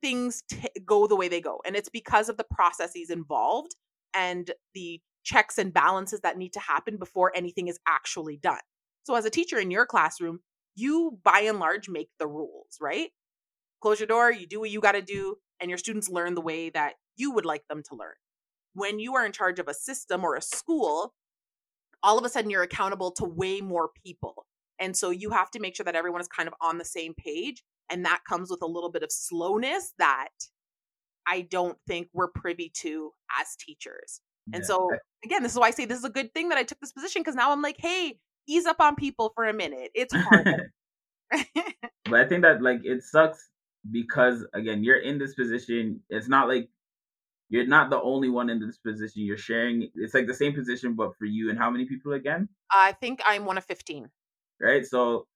things 0.00 0.44
t- 0.48 0.68
go 0.86 1.08
the 1.08 1.16
way 1.16 1.26
they 1.26 1.40
go. 1.40 1.60
And 1.66 1.74
it's 1.74 1.88
because 1.88 2.28
of 2.28 2.36
the 2.36 2.46
processes 2.48 3.10
involved 3.10 3.74
and 4.14 4.48
the 4.74 5.00
checks 5.24 5.58
and 5.58 5.74
balances 5.74 6.20
that 6.20 6.38
need 6.38 6.52
to 6.52 6.60
happen 6.60 6.98
before 6.98 7.32
anything 7.34 7.66
is 7.66 7.80
actually 7.88 8.36
done. 8.36 8.60
So, 9.02 9.16
as 9.16 9.24
a 9.24 9.30
teacher 9.30 9.58
in 9.58 9.72
your 9.72 9.86
classroom, 9.86 10.38
you 10.76 11.18
by 11.24 11.40
and 11.40 11.58
large 11.58 11.88
make 11.88 12.10
the 12.20 12.28
rules, 12.28 12.78
right? 12.80 13.08
Close 13.82 13.98
your 13.98 14.06
door, 14.06 14.30
you 14.30 14.46
do 14.46 14.60
what 14.60 14.70
you 14.70 14.80
got 14.80 14.92
to 14.92 15.02
do, 15.02 15.36
and 15.60 15.68
your 15.68 15.78
students 15.78 16.08
learn 16.08 16.34
the 16.34 16.40
way 16.40 16.70
that 16.70 16.94
you 17.16 17.30
would 17.32 17.44
like 17.44 17.66
them 17.68 17.82
to 17.88 17.94
learn. 17.94 18.14
When 18.74 18.98
you 18.98 19.14
are 19.16 19.26
in 19.26 19.32
charge 19.32 19.58
of 19.58 19.68
a 19.68 19.74
system 19.74 20.24
or 20.24 20.36
a 20.36 20.42
school, 20.42 21.14
all 22.02 22.18
of 22.18 22.24
a 22.24 22.28
sudden 22.28 22.50
you're 22.50 22.62
accountable 22.62 23.10
to 23.12 23.24
way 23.24 23.60
more 23.60 23.90
people. 24.04 24.46
And 24.78 24.96
so 24.96 25.10
you 25.10 25.30
have 25.30 25.50
to 25.52 25.60
make 25.60 25.76
sure 25.76 25.84
that 25.84 25.96
everyone 25.96 26.20
is 26.20 26.28
kind 26.28 26.48
of 26.48 26.54
on 26.62 26.78
the 26.78 26.84
same 26.84 27.14
page. 27.14 27.62
And 27.90 28.04
that 28.06 28.20
comes 28.28 28.50
with 28.50 28.62
a 28.62 28.66
little 28.66 28.90
bit 28.90 29.02
of 29.02 29.12
slowness 29.12 29.92
that 29.98 30.28
I 31.26 31.42
don't 31.42 31.76
think 31.86 32.08
we're 32.12 32.28
privy 32.28 32.72
to 32.78 33.12
as 33.38 33.56
teachers. 33.56 34.20
And 34.52 34.64
so, 34.66 34.90
again, 35.24 35.42
this 35.42 35.52
is 35.52 35.58
why 35.58 35.68
I 35.68 35.70
say 35.70 35.84
this 35.84 35.98
is 35.98 36.04
a 36.04 36.10
good 36.10 36.32
thing 36.34 36.48
that 36.48 36.58
I 36.58 36.64
took 36.64 36.80
this 36.80 36.92
position 36.92 37.20
because 37.20 37.34
now 37.34 37.52
I'm 37.52 37.62
like, 37.62 37.76
hey, 37.78 38.18
ease 38.48 38.66
up 38.66 38.80
on 38.80 38.96
people 38.96 39.32
for 39.34 39.46
a 39.46 39.52
minute. 39.52 39.90
It's 39.94 40.14
hard. 40.14 40.70
but 41.30 42.20
I 42.20 42.26
think 42.26 42.42
that 42.42 42.62
like 42.62 42.80
it 42.82 43.02
sucks 43.02 43.48
because 43.90 44.44
again, 44.54 44.82
you're 44.84 45.00
in 45.00 45.18
this 45.18 45.34
position. 45.34 46.00
It's 46.10 46.28
not 46.28 46.48
like 46.48 46.68
you're 47.48 47.66
not 47.66 47.90
the 47.90 48.00
only 48.00 48.28
one 48.28 48.50
in 48.50 48.60
this 48.60 48.78
position. 48.78 49.22
You're 49.22 49.36
sharing. 49.36 49.90
It's 49.94 50.14
like 50.14 50.26
the 50.26 50.34
same 50.34 50.54
position, 50.54 50.94
but 50.94 51.16
for 51.18 51.24
you 51.24 51.50
and 51.50 51.58
how 51.58 51.70
many 51.70 51.84
people 51.84 52.12
again? 52.12 52.48
I 52.70 52.92
think 52.92 53.20
I'm 53.26 53.44
one 53.44 53.58
of 53.58 53.64
fifteen. 53.64 54.10
Right. 54.60 54.84
So 54.86 55.26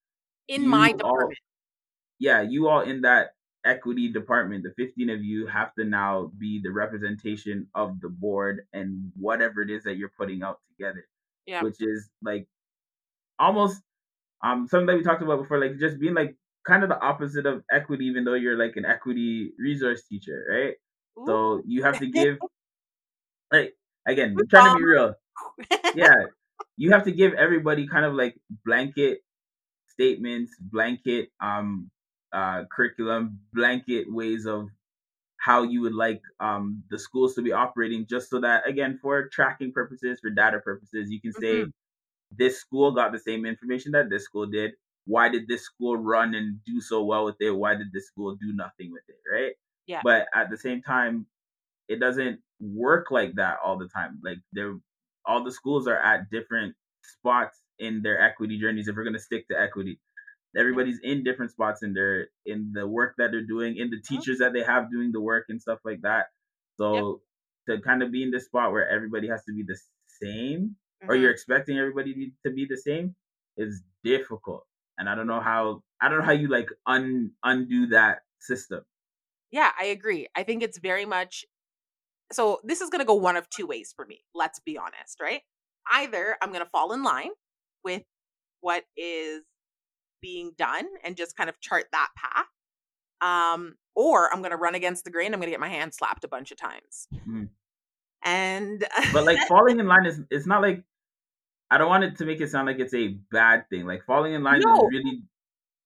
in 0.49 0.69
my 0.69 0.93
department. 0.93 1.31
All, 1.31 1.35
yeah, 2.19 2.43
you 2.43 2.69
all 2.69 2.83
in 2.83 3.03
that 3.03 3.31
equity 3.65 4.09
department, 4.09 4.63
the 4.63 4.73
15 4.77 5.11
of 5.11 5.25
you 5.25 5.47
have 5.47 5.75
to 5.75 5.85
now 5.85 6.31
be 6.39 6.61
the 6.63 6.71
representation 6.71 7.67
of 7.75 8.01
the 8.01 8.09
board 8.09 8.67
and 8.73 9.11
whatever 9.19 9.63
it 9.63 9.71
is 9.71 9.85
that 9.85 9.97
you're 9.97 10.13
putting 10.17 10.43
out 10.43 10.61
together. 10.69 11.07
Yeah. 11.47 11.63
Which 11.63 11.81
is 11.81 12.09
like 12.23 12.47
almost 13.39 13.83
um 14.43 14.69
something 14.69 14.87
that 14.87 14.97
we 14.97 15.03
talked 15.03 15.23
about 15.23 15.41
before, 15.41 15.59
like 15.59 15.79
just 15.79 15.99
being 15.99 16.15
like 16.15 16.37
kind 16.67 16.83
of 16.83 16.89
the 16.89 17.01
opposite 17.01 17.47
of 17.47 17.63
equity, 17.71 18.07
even 18.07 18.25
though 18.25 18.35
you're 18.35 18.59
like 18.59 18.77
an 18.77 18.85
equity 18.85 19.53
resource 19.59 20.03
teacher, 20.09 20.47
right? 20.51 20.75
Ooh. 21.19 21.27
So 21.27 21.63
you 21.67 21.83
have 21.83 21.99
to 21.99 22.07
give 22.07 22.39
like 23.53 23.75
again, 24.07 24.37
I'm 24.39 24.49
trying 24.49 24.75
to 24.75 24.79
be 24.79 24.85
real. 24.85 25.15
yeah. 25.95 26.25
You 26.77 26.91
have 26.91 27.05
to 27.05 27.13
give 27.13 27.35
everybody 27.35 27.87
kind 27.87 28.05
of 28.05 28.15
like 28.15 28.37
blanket 28.65 29.21
statements, 29.87 30.53
blanket 30.61 31.29
um 31.41 31.91
uh, 32.35 32.65
curriculum, 32.71 33.39
blanket 33.53 34.13
ways 34.13 34.45
of 34.45 34.69
how 35.39 35.63
you 35.63 35.81
would 35.83 35.95
like 35.95 36.21
um, 36.41 36.83
the 36.91 36.99
schools 36.99 37.35
to 37.35 37.43
be 37.43 37.53
operating, 37.53 38.07
just 38.07 38.29
so 38.29 38.41
that 38.41 38.69
again, 38.69 38.99
for 39.01 39.29
tracking 39.29 39.73
purposes, 39.73 40.19
for 40.21 40.31
data 40.31 40.59
purposes, 40.59 41.11
you 41.11 41.21
can 41.21 41.33
say 41.33 41.55
mm-hmm. 41.61 41.71
this 42.37 42.59
school 42.59 42.91
got 42.91 43.13
the 43.13 43.19
same 43.19 43.47
information 43.47 43.93
that 43.93 44.11
this 44.11 44.25
school 44.25 44.47
did. 44.47 44.73
Why 45.07 45.29
did 45.29 45.49
this 45.49 45.65
school 45.65 45.97
run 45.97 46.35
and 46.35 46.59
do 46.65 46.81
so 46.81 47.05
well 47.05 47.25
with 47.25 47.37
it? 47.41 47.51
Why 47.51 47.75
did 47.75 47.93
this 47.93 48.07
school 48.07 48.37
do 48.37 48.53
nothing 48.55 48.91
with 48.91 49.03
it? 49.09 49.17
Right? 49.31 49.53
Yeah. 49.87 50.01
But 50.03 50.27
at 50.35 50.51
the 50.51 50.57
same 50.57 50.83
time, 50.83 51.27
it 51.89 52.01
doesn't 52.01 52.41
work 52.61 53.11
like 53.11 53.35
that 53.35 53.59
all 53.65 53.79
the 53.79 53.89
time. 53.89 54.21
Like 54.25 54.39
they're 54.53 54.77
all 55.27 55.45
the 55.45 55.53
schools 55.53 55.87
are 55.87 55.99
at 55.99 56.31
different 56.31 56.75
spots 57.03 57.61
in 57.79 58.03
their 58.03 58.21
equity 58.21 58.59
journeys 58.59 58.89
if 58.89 58.97
we're 58.97 59.05
going 59.05 59.15
to 59.15 59.21
stick 59.21 59.47
to 59.49 59.61
equity 59.61 59.99
everybody's 60.57 61.01
in 61.03 61.25
different 61.25 61.51
spots 61.51 61.83
in 61.83 61.93
their 61.93 62.29
in 62.47 62.73
the 62.75 62.87
work 62.87 63.15
that 63.19 63.31
they're 63.31 63.47
doing 63.47 63.77
in 63.77 63.91
the 63.91 63.97
uh-huh. 63.97 64.17
teachers 64.17 64.39
that 64.39 64.53
they 64.53 64.63
have 64.63 64.91
doing 64.91 65.11
the 65.13 65.21
work 65.21 65.47
and 65.49 65.61
stuff 65.61 65.79
like 65.85 66.01
that 66.03 66.27
so 66.79 67.21
yep. 67.69 67.79
to 67.79 67.85
kind 67.85 68.03
of 68.03 68.13
be 68.13 68.23
in 68.23 68.31
this 68.31 68.47
spot 68.47 68.73
where 68.73 68.89
everybody 68.89 69.29
has 69.29 69.45
to 69.45 69.53
be 69.53 69.63
the 69.67 69.79
same 70.23 70.77
mm-hmm. 71.03 71.11
or 71.11 71.15
you're 71.15 71.29
mm-hmm. 71.29 71.35
expecting 71.35 71.79
everybody 71.79 72.33
to 72.45 72.53
be 72.53 72.67
the 72.69 72.77
same 72.77 73.15
is 73.57 73.83
difficult 74.03 74.65
and 74.99 75.09
i 75.09 75.15
don't 75.15 75.27
know 75.27 75.41
how 75.41 75.83
i 76.01 76.09
don't 76.09 76.19
know 76.19 76.25
how 76.25 76.33
you 76.33 76.49
like 76.49 76.69
un 76.87 77.31
undo 77.43 77.87
that 77.87 78.19
system 78.41 78.83
yeah 79.51 79.71
i 79.81 79.85
agree 79.87 80.27
i 80.37 80.43
think 80.43 80.63
it's 80.63 80.79
very 80.79 81.05
much 81.05 81.45
so 82.33 82.61
this 82.65 82.81
is 82.81 82.91
going 82.91 83.01
to 83.01 83.07
go 83.07 83.15
one 83.15 83.37
of 83.37 83.49
two 83.51 83.67
ways 83.67 83.93
for 83.95 84.07
me 84.07 84.25
let's 84.35 84.61
be 84.61 84.79
honest 84.79 85.21
right 85.21 85.43
either 85.93 86.37
i'm 86.43 86.51
going 86.51 86.65
to 86.65 86.71
fall 86.71 86.93
in 86.93 87.03
line 87.03 87.31
with 87.85 88.03
what 88.61 88.85
is 88.97 89.43
being 90.25 90.53
done 90.57 90.87
and 91.05 91.17
just 91.17 91.37
kind 91.37 91.51
of 91.51 91.61
chart 91.61 91.85
that 91.93 92.09
path. 92.17 92.47
Um, 93.21 93.75
or 93.95 94.33
I'm 94.33 94.41
going 94.41 94.53
to 94.53 94.57
run 94.57 94.75
against 94.75 95.05
the 95.05 95.11
grain. 95.11 95.35
I'm 95.35 95.39
going 95.39 95.49
to 95.49 95.53
get 95.53 95.61
my 95.61 95.69
hand 95.69 95.93
slapped 95.93 96.25
a 96.25 96.29
bunch 96.29 96.51
of 96.51 96.57
times. 96.57 97.07
Mm. 97.29 97.51
And 98.25 98.85
but 99.13 99.25
like 99.25 99.39
falling 99.49 99.79
in 99.79 99.87
line 99.87 100.07
is 100.07 100.21
it's 100.31 100.47
not 100.47 100.63
like 100.63 100.83
I 101.75 101.79
don't 101.79 101.89
want 101.89 102.05
it 102.05 102.17
to 102.19 102.25
make 102.25 102.41
it 102.41 102.51
sound 102.51 102.69
like 102.69 102.79
it's 102.79 102.95
a 102.95 103.19
bad 103.33 103.69
thing. 103.69 103.85
Like 103.85 104.05
falling 104.07 104.33
in 104.33 104.45
line 104.45 104.61
no. 104.61 104.75
is 104.75 104.83
really 104.93 105.23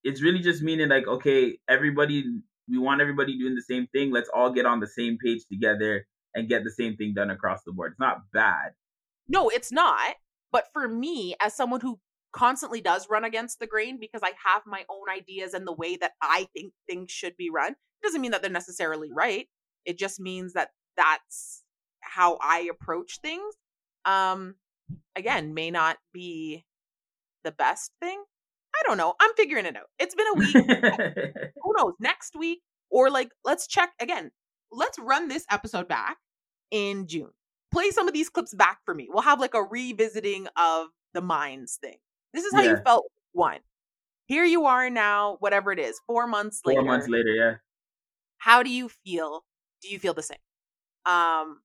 it's 0.04 0.22
really 0.22 0.40
just 0.40 0.62
meaning 0.62 0.90
like 0.90 1.06
okay, 1.06 1.58
everybody 1.66 2.24
we 2.68 2.76
want 2.76 3.00
everybody 3.00 3.38
doing 3.38 3.54
the 3.54 3.62
same 3.62 3.86
thing. 3.86 4.12
Let's 4.12 4.28
all 4.34 4.52
get 4.52 4.66
on 4.66 4.80
the 4.80 4.86
same 4.86 5.16
page 5.16 5.46
together 5.50 6.06
and 6.34 6.46
get 6.46 6.62
the 6.62 6.70
same 6.70 6.96
thing 6.96 7.14
done 7.14 7.30
across 7.30 7.62
the 7.64 7.72
board. 7.72 7.92
It's 7.92 8.00
not 8.00 8.18
bad. 8.34 8.72
No, 9.28 9.48
it's 9.48 9.72
not. 9.72 10.16
But 10.52 10.66
for 10.74 10.86
me, 10.86 11.34
as 11.40 11.54
someone 11.54 11.80
who 11.80 12.00
constantly 12.32 12.82
does 12.82 13.08
run 13.08 13.24
against 13.24 13.58
the 13.58 13.66
grain 13.66 13.96
because 13.98 14.20
I 14.22 14.32
have 14.44 14.64
my 14.66 14.84
own 14.90 15.08
ideas 15.10 15.54
and 15.54 15.66
the 15.66 15.72
way 15.72 15.96
that 15.96 16.12
I 16.20 16.48
think 16.54 16.74
things 16.86 17.10
should 17.10 17.38
be 17.38 17.48
run. 17.48 17.72
It 17.72 18.04
doesn't 18.04 18.20
mean 18.20 18.32
that 18.32 18.42
they're 18.42 18.50
necessarily 18.50 19.08
right. 19.10 19.48
It 19.86 19.98
just 19.98 20.20
means 20.20 20.52
that 20.52 20.68
that's 20.98 21.62
how 22.00 22.36
I 22.42 22.68
approach 22.70 23.20
things. 23.22 23.54
Um 24.04 24.56
again, 25.16 25.54
may 25.54 25.70
not 25.70 25.98
be 26.12 26.64
the 27.44 27.52
best 27.52 27.92
thing. 28.00 28.22
I 28.74 28.82
don't 28.86 28.98
know. 28.98 29.14
I'm 29.20 29.32
figuring 29.36 29.66
it 29.66 29.76
out. 29.76 29.88
It's 29.98 30.14
been 30.14 30.26
a 30.26 30.34
week. 30.34 30.54
Who 31.62 31.74
knows? 31.76 31.94
Next 32.00 32.36
week 32.36 32.60
or 32.90 33.10
like 33.10 33.30
let's 33.44 33.66
check 33.66 33.90
again. 34.00 34.30
Let's 34.70 34.98
run 34.98 35.28
this 35.28 35.44
episode 35.50 35.88
back 35.88 36.18
in 36.70 37.06
June. 37.06 37.30
Play 37.72 37.90
some 37.90 38.08
of 38.08 38.14
these 38.14 38.28
clips 38.28 38.54
back 38.54 38.78
for 38.84 38.94
me. 38.94 39.08
We'll 39.10 39.22
have 39.22 39.40
like 39.40 39.54
a 39.54 39.62
revisiting 39.62 40.46
of 40.56 40.88
the 41.14 41.20
minds 41.20 41.78
thing. 41.80 41.96
This 42.32 42.44
is 42.44 42.54
how 42.54 42.62
yeah. 42.62 42.70
you 42.70 42.76
felt 42.84 43.04
one. 43.32 43.60
here 44.26 44.44
you 44.44 44.66
are 44.66 44.90
now, 44.90 45.36
whatever 45.40 45.72
it 45.72 45.78
is, 45.78 45.98
four 46.06 46.26
months 46.26 46.60
four 46.62 46.72
later. 46.72 46.82
Four 46.82 46.90
months 46.90 47.08
later, 47.08 47.30
yeah. 47.30 47.54
How 48.38 48.62
do 48.62 48.70
you 48.70 48.88
feel? 49.04 49.44
Do 49.82 49.88
you 49.88 49.98
feel 49.98 50.14
the 50.14 50.22
same? 50.22 50.38
Um, 51.06 51.60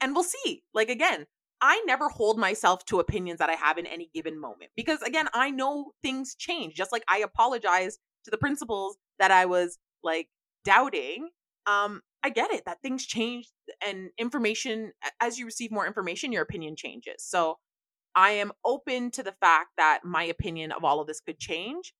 and 0.00 0.14
we'll 0.14 0.24
see. 0.24 0.62
Like 0.74 0.88
again, 0.88 1.26
I 1.60 1.82
never 1.86 2.08
hold 2.08 2.38
myself 2.38 2.84
to 2.86 3.00
opinions 3.00 3.38
that 3.38 3.48
I 3.48 3.54
have 3.54 3.78
in 3.78 3.86
any 3.86 4.10
given 4.14 4.38
moment 4.38 4.70
because 4.76 5.00
again, 5.02 5.28
I 5.32 5.50
know 5.50 5.92
things 6.02 6.34
change. 6.34 6.74
Just 6.74 6.92
like 6.92 7.04
I 7.08 7.18
apologize 7.18 7.98
to 8.24 8.30
the 8.30 8.36
principals 8.36 8.96
that 9.18 9.30
I 9.30 9.46
was 9.46 9.78
like 10.02 10.28
doubting. 10.64 11.30
Um, 11.66 12.02
I 12.22 12.30
get 12.30 12.52
it 12.52 12.64
that 12.66 12.82
things 12.82 13.06
change 13.06 13.48
and 13.86 14.10
information 14.18 14.92
as 15.20 15.38
you 15.38 15.46
receive 15.46 15.70
more 15.70 15.86
information, 15.86 16.32
your 16.32 16.42
opinion 16.42 16.74
changes. 16.76 17.16
So 17.18 17.56
I 18.14 18.30
am 18.32 18.52
open 18.64 19.10
to 19.12 19.22
the 19.22 19.34
fact 19.40 19.68
that 19.76 20.00
my 20.04 20.24
opinion 20.24 20.72
of 20.72 20.84
all 20.84 21.00
of 21.00 21.06
this 21.06 21.20
could 21.20 21.38
change 21.38 21.94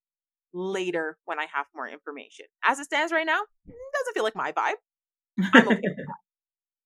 later 0.52 1.18
when 1.26 1.38
I 1.38 1.46
have 1.52 1.66
more 1.74 1.88
information. 1.88 2.46
As 2.64 2.78
it 2.78 2.84
stands 2.84 3.12
right 3.12 3.26
now, 3.26 3.40
doesn't 3.66 4.14
feel 4.14 4.24
like 4.24 4.36
my 4.36 4.52
vibe. 4.52 4.74
I'm 5.52 5.68
okay 5.68 5.80
with 5.82 5.96
that. 5.96 6.25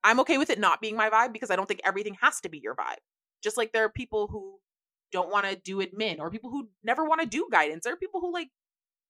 I'm 0.05 0.21
okay 0.21 0.39
with 0.39 0.51
it 0.51 0.59
not 0.59 0.81
being 0.81 0.97
my 0.97 1.11
vibe 1.11 1.33
because 1.33 1.51
I 1.51 1.57
don't 1.57 1.67
think 1.67 1.81
everything 1.85 2.17
has 2.21 2.41
to 2.43 2.49
be 2.49 2.59
your 2.59 2.75
vibe. 2.75 2.99
Just 3.43 3.57
like 3.57 3.73
there 3.73 3.85
are 3.85 3.91
people 3.91 4.27
who 4.29 4.59
don't 5.13 5.31
want 5.31 5.47
to 5.47 5.57
do 5.57 5.79
admin 5.79 6.19
or 6.21 6.31
people 6.31 6.51
who 6.51 6.69
never 6.85 7.05
want 7.05 7.21
to 7.21 7.27
do 7.27 7.49
guidance. 7.51 7.85
There 7.85 7.93
are 7.93 7.97
people 7.97 8.21
who 8.21 8.33
like 8.33 8.49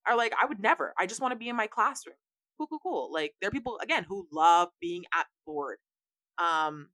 are 0.06 0.16
like, 0.16 0.32
I 0.40 0.46
would 0.46 0.60
never. 0.60 0.94
I 0.98 1.06
just 1.06 1.20
want 1.20 1.32
to 1.32 1.38
be 1.38 1.48
in 1.48 1.56
my 1.56 1.66
classroom. 1.66 2.16
Cool, 2.58 2.66
cool, 2.68 2.78
cool. 2.82 3.10
Like 3.12 3.34
there 3.40 3.48
are 3.48 3.52
people 3.52 3.78
again 3.82 4.04
who 4.08 4.26
love 4.32 4.68
being 4.80 5.04
at 5.14 5.26
board. 5.46 5.78
Um 6.38 6.88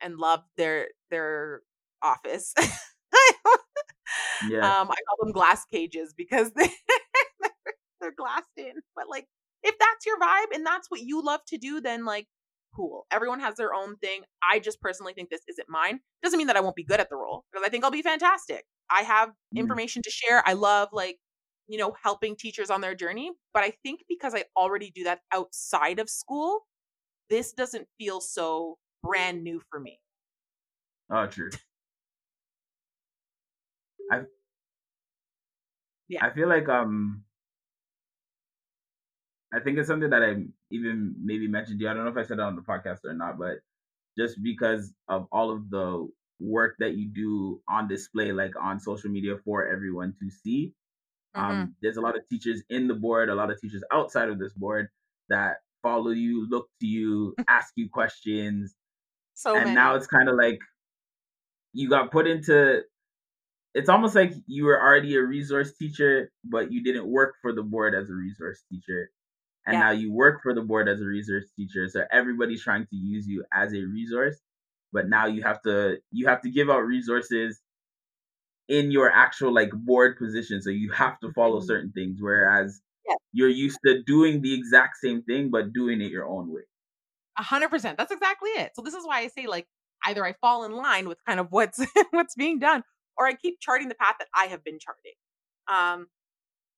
and 0.00 0.18
love 0.18 0.42
their 0.56 0.88
their 1.10 1.62
office. 2.02 2.54
yeah. 4.48 4.58
Um, 4.80 4.90
I 4.90 4.96
call 5.08 5.24
them 5.24 5.32
glass 5.32 5.64
cages 5.64 6.14
because 6.16 6.52
they 6.56 6.68
they're 8.00 8.14
glassed 8.16 8.46
in. 8.56 8.74
But 8.94 9.08
like, 9.08 9.26
if 9.62 9.74
that's 9.78 10.06
your 10.06 10.18
vibe 10.18 10.54
and 10.54 10.64
that's 10.66 10.90
what 10.90 11.00
you 11.00 11.22
love 11.24 11.40
to 11.48 11.58
do, 11.58 11.80
then 11.80 12.04
like, 12.04 12.26
cool. 12.76 13.06
Everyone 13.10 13.40
has 13.40 13.56
their 13.56 13.74
own 13.74 13.96
thing. 13.96 14.22
I 14.42 14.58
just 14.58 14.80
personally 14.80 15.14
think 15.14 15.30
this 15.30 15.40
isn't 15.48 15.68
mine. 15.68 16.00
Doesn't 16.22 16.36
mean 16.36 16.46
that 16.48 16.56
I 16.56 16.60
won't 16.60 16.76
be 16.76 16.84
good 16.84 17.00
at 17.00 17.08
the 17.08 17.16
role 17.16 17.44
because 17.50 17.66
I 17.66 17.70
think 17.70 17.84
I'll 17.84 17.90
be 17.90 18.02
fantastic. 18.02 18.64
I 18.90 19.02
have 19.02 19.30
mm. 19.30 19.58
information 19.58 20.02
to 20.02 20.10
share. 20.10 20.42
I 20.46 20.52
love 20.52 20.90
like 20.92 21.16
you 21.68 21.78
know 21.78 21.94
helping 22.02 22.36
teachers 22.36 22.70
on 22.70 22.80
their 22.80 22.94
journey, 22.94 23.32
but 23.54 23.64
I 23.64 23.72
think 23.82 24.00
because 24.08 24.34
I 24.34 24.44
already 24.56 24.92
do 24.94 25.04
that 25.04 25.20
outside 25.32 25.98
of 25.98 26.10
school, 26.10 26.60
this 27.30 27.52
doesn't 27.52 27.88
feel 27.98 28.20
so 28.20 28.78
brand 29.02 29.42
new 29.42 29.60
for 29.70 29.80
me. 29.80 30.00
Oh, 31.10 31.26
true. 31.26 31.50
I 34.10 34.22
yeah. 36.08 36.24
I 36.24 36.30
feel 36.30 36.48
like 36.48 36.68
um 36.68 37.24
I 39.52 39.60
think 39.60 39.78
it's 39.78 39.88
something 39.88 40.10
that 40.10 40.22
I 40.22 40.44
even 40.70 41.14
maybe 41.22 41.48
mentioned 41.48 41.80
you. 41.80 41.88
I 41.88 41.94
don't 41.94 42.04
know 42.04 42.10
if 42.10 42.16
I 42.16 42.24
said 42.24 42.38
it 42.38 42.40
on 42.40 42.56
the 42.56 42.62
podcast 42.62 43.04
or 43.04 43.14
not, 43.14 43.38
but 43.38 43.58
just 44.18 44.42
because 44.42 44.92
of 45.08 45.26
all 45.30 45.50
of 45.50 45.70
the 45.70 46.08
work 46.40 46.76
that 46.78 46.96
you 46.96 47.08
do 47.08 47.60
on 47.68 47.88
display, 47.88 48.32
like 48.32 48.52
on 48.60 48.80
social 48.80 49.10
media 49.10 49.36
for 49.44 49.66
everyone 49.66 50.14
to 50.20 50.30
see. 50.30 50.72
Mm-hmm. 51.36 51.50
Um, 51.50 51.74
there's 51.82 51.96
a 51.96 52.00
lot 52.00 52.16
of 52.16 52.26
teachers 52.28 52.62
in 52.70 52.88
the 52.88 52.94
board, 52.94 53.28
a 53.28 53.34
lot 53.34 53.50
of 53.50 53.60
teachers 53.60 53.82
outside 53.92 54.28
of 54.28 54.38
this 54.38 54.52
board 54.52 54.88
that 55.28 55.56
follow 55.82 56.10
you, 56.10 56.48
look 56.48 56.68
to 56.80 56.86
you, 56.86 57.34
ask 57.48 57.72
you 57.76 57.88
questions. 57.88 58.74
So 59.34 59.54
and 59.54 59.64
many. 59.64 59.74
now 59.74 59.94
it's 59.94 60.06
kind 60.06 60.28
of 60.28 60.36
like 60.36 60.58
you 61.72 61.88
got 61.88 62.10
put 62.10 62.26
into 62.26 62.82
it's 63.74 63.90
almost 63.90 64.14
like 64.14 64.32
you 64.46 64.64
were 64.64 64.80
already 64.80 65.16
a 65.16 65.22
resource 65.22 65.76
teacher, 65.76 66.32
but 66.42 66.72
you 66.72 66.82
didn't 66.82 67.06
work 67.06 67.34
for 67.42 67.52
the 67.52 67.62
board 67.62 67.94
as 67.94 68.08
a 68.08 68.14
resource 68.14 68.64
teacher. 68.72 69.10
And 69.66 69.74
yeah. 69.74 69.80
now 69.80 69.90
you 69.90 70.12
work 70.12 70.42
for 70.42 70.54
the 70.54 70.62
board 70.62 70.88
as 70.88 71.00
a 71.00 71.04
resource 71.04 71.44
teacher. 71.56 71.88
So 71.88 72.04
everybody's 72.12 72.62
trying 72.62 72.86
to 72.86 72.96
use 72.96 73.26
you 73.26 73.44
as 73.52 73.72
a 73.72 73.80
resource, 73.82 74.36
but 74.92 75.08
now 75.08 75.26
you 75.26 75.42
have 75.42 75.60
to 75.62 75.98
you 76.12 76.28
have 76.28 76.40
to 76.42 76.50
give 76.50 76.70
out 76.70 76.86
resources 76.86 77.60
in 78.68 78.90
your 78.90 79.10
actual 79.10 79.52
like 79.52 79.70
board 79.72 80.16
position. 80.18 80.62
So 80.62 80.70
you 80.70 80.92
have 80.92 81.18
to 81.20 81.32
follow 81.32 81.58
mm-hmm. 81.58 81.66
certain 81.66 81.92
things. 81.92 82.18
Whereas 82.20 82.80
yeah. 83.06 83.14
you're 83.32 83.48
used 83.48 83.78
to 83.84 84.02
doing 84.04 84.40
the 84.40 84.54
exact 84.54 84.98
same 84.98 85.22
thing, 85.22 85.50
but 85.50 85.72
doing 85.72 86.00
it 86.00 86.10
your 86.10 86.28
own 86.28 86.52
way. 86.52 86.62
A 87.38 87.42
hundred 87.42 87.70
percent. 87.70 87.98
That's 87.98 88.12
exactly 88.12 88.50
it. 88.50 88.72
So 88.74 88.82
this 88.82 88.94
is 88.94 89.04
why 89.04 89.20
I 89.20 89.28
say 89.28 89.46
like 89.46 89.66
either 90.06 90.24
I 90.24 90.34
fall 90.40 90.64
in 90.64 90.72
line 90.72 91.08
with 91.08 91.18
kind 91.26 91.40
of 91.40 91.48
what's 91.50 91.84
what's 92.10 92.36
being 92.36 92.60
done, 92.60 92.84
or 93.18 93.26
I 93.26 93.34
keep 93.34 93.60
charting 93.60 93.88
the 93.88 93.96
path 93.96 94.14
that 94.20 94.28
I 94.34 94.46
have 94.46 94.62
been 94.64 94.78
charting. 94.78 95.12
Um, 95.68 96.06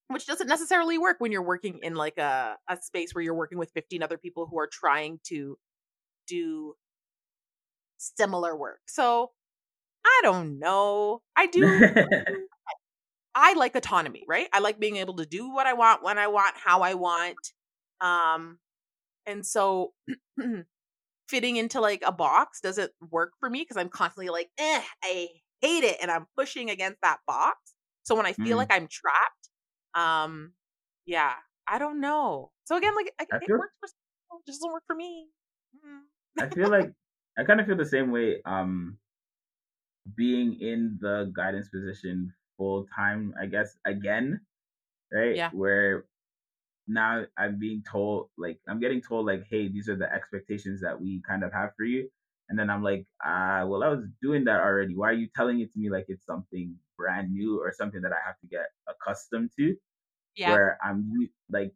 which 0.08 0.26
doesn't 0.26 0.48
necessarily 0.48 0.98
work 0.98 1.16
when 1.18 1.32
you're 1.32 1.42
working 1.42 1.80
in 1.82 1.94
like 1.94 2.18
a, 2.18 2.56
a 2.68 2.76
space 2.80 3.14
where 3.14 3.22
you're 3.22 3.34
working 3.34 3.58
with 3.58 3.70
15 3.72 4.02
other 4.02 4.18
people 4.18 4.46
who 4.50 4.58
are 4.58 4.68
trying 4.70 5.20
to 5.24 5.58
do 6.26 6.74
similar 7.98 8.56
work. 8.56 8.80
So 8.86 9.30
I 10.04 10.20
don't 10.22 10.58
know. 10.58 11.22
I 11.36 11.46
do. 11.52 11.88
I 13.34 13.52
like 13.52 13.76
autonomy, 13.76 14.24
right? 14.26 14.48
I 14.52 14.58
like 14.58 14.80
being 14.80 14.96
able 14.96 15.16
to 15.16 15.26
do 15.26 15.52
what 15.52 15.66
I 15.66 15.74
want, 15.74 16.02
when 16.02 16.18
I 16.18 16.26
want, 16.26 16.56
how 16.56 16.80
I 16.80 16.94
want. 16.94 17.36
Um, 18.00 18.58
and 19.26 19.46
so 19.46 19.92
fitting 21.28 21.56
into 21.56 21.80
like 21.80 22.02
a 22.04 22.10
box 22.10 22.60
doesn't 22.60 22.90
work 23.10 23.32
for 23.38 23.48
me 23.48 23.60
because 23.60 23.76
I'm 23.76 23.90
constantly 23.90 24.30
like, 24.30 24.48
eh, 24.58 24.82
I 25.04 25.28
hate 25.60 25.84
it 25.84 25.98
and 26.00 26.10
I'm 26.10 26.26
pushing 26.36 26.70
against 26.70 26.98
that 27.02 27.18
box. 27.26 27.58
So 28.02 28.16
when 28.16 28.26
I 28.26 28.32
feel 28.32 28.56
mm. 28.56 28.60
like 28.60 28.72
I'm 28.72 28.88
trapped, 28.90 29.37
um, 29.98 30.52
yeah, 31.06 31.32
I 31.66 31.78
don't 31.78 32.00
know. 32.00 32.50
So 32.64 32.76
again, 32.76 32.94
like 32.94 33.12
I, 33.20 33.26
I 33.32 33.36
it 33.36 33.50
works 33.50 33.74
for 33.80 33.88
some, 33.88 34.38
it 34.40 34.46
just 34.46 34.60
doesn't 34.60 34.72
work 34.72 34.84
for 34.86 34.94
me. 34.94 35.26
Mm. 35.84 36.44
I 36.44 36.48
feel 36.54 36.70
like 36.70 36.92
I 37.38 37.44
kind 37.44 37.60
of 37.60 37.66
feel 37.66 37.76
the 37.76 37.84
same 37.86 38.10
way. 38.10 38.40
Um, 38.44 38.98
being 40.16 40.60
in 40.60 40.98
the 41.00 41.32
guidance 41.34 41.68
position 41.68 42.32
full 42.56 42.86
time, 42.94 43.34
I 43.40 43.46
guess 43.46 43.76
again, 43.86 44.40
right? 45.12 45.36
Yeah. 45.36 45.50
Where 45.52 46.04
now 46.86 47.24
I'm 47.36 47.58
being 47.58 47.82
told, 47.90 48.30
like 48.38 48.58
I'm 48.68 48.80
getting 48.80 49.02
told, 49.02 49.26
like, 49.26 49.44
hey, 49.50 49.68
these 49.68 49.88
are 49.88 49.96
the 49.96 50.12
expectations 50.12 50.80
that 50.82 51.00
we 51.00 51.22
kind 51.28 51.44
of 51.44 51.52
have 51.52 51.70
for 51.76 51.84
you. 51.84 52.08
And 52.48 52.58
then 52.58 52.70
I'm 52.70 52.82
like, 52.82 53.04
ah, 53.22 53.64
well, 53.66 53.82
I 53.82 53.88
was 53.88 54.04
doing 54.22 54.44
that 54.44 54.60
already. 54.60 54.96
Why 54.96 55.10
are 55.10 55.12
you 55.12 55.28
telling 55.36 55.60
it 55.60 55.70
to 55.72 55.78
me 55.78 55.90
like 55.90 56.06
it's 56.08 56.24
something 56.24 56.74
brand 56.96 57.30
new 57.30 57.60
or 57.60 57.72
something 57.76 58.00
that 58.00 58.12
I 58.12 58.26
have 58.26 58.38
to 58.40 58.46
get 58.46 58.68
accustomed 58.88 59.50
to? 59.58 59.76
Yeah. 60.36 60.50
Where 60.52 60.78
I'm 60.84 61.28
like, 61.50 61.72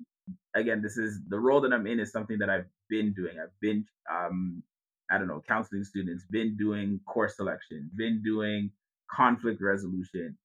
again, 0.54 0.82
this 0.82 0.96
is 0.96 1.20
the 1.28 1.38
role 1.38 1.60
that 1.62 1.72
I'm 1.72 1.86
in 1.86 2.00
is 2.00 2.12
something 2.12 2.38
that 2.38 2.50
I've 2.50 2.66
been 2.88 3.12
doing. 3.12 3.38
I've 3.42 3.58
been, 3.60 3.84
um, 4.10 4.62
I 5.10 5.18
don't 5.18 5.28
know, 5.28 5.42
counseling 5.46 5.84
students, 5.84 6.24
been 6.30 6.56
doing 6.56 7.00
course 7.06 7.36
selection, 7.36 7.90
been 7.96 8.22
doing 8.22 8.70
conflict 9.10 9.60
resolution, 9.62 10.38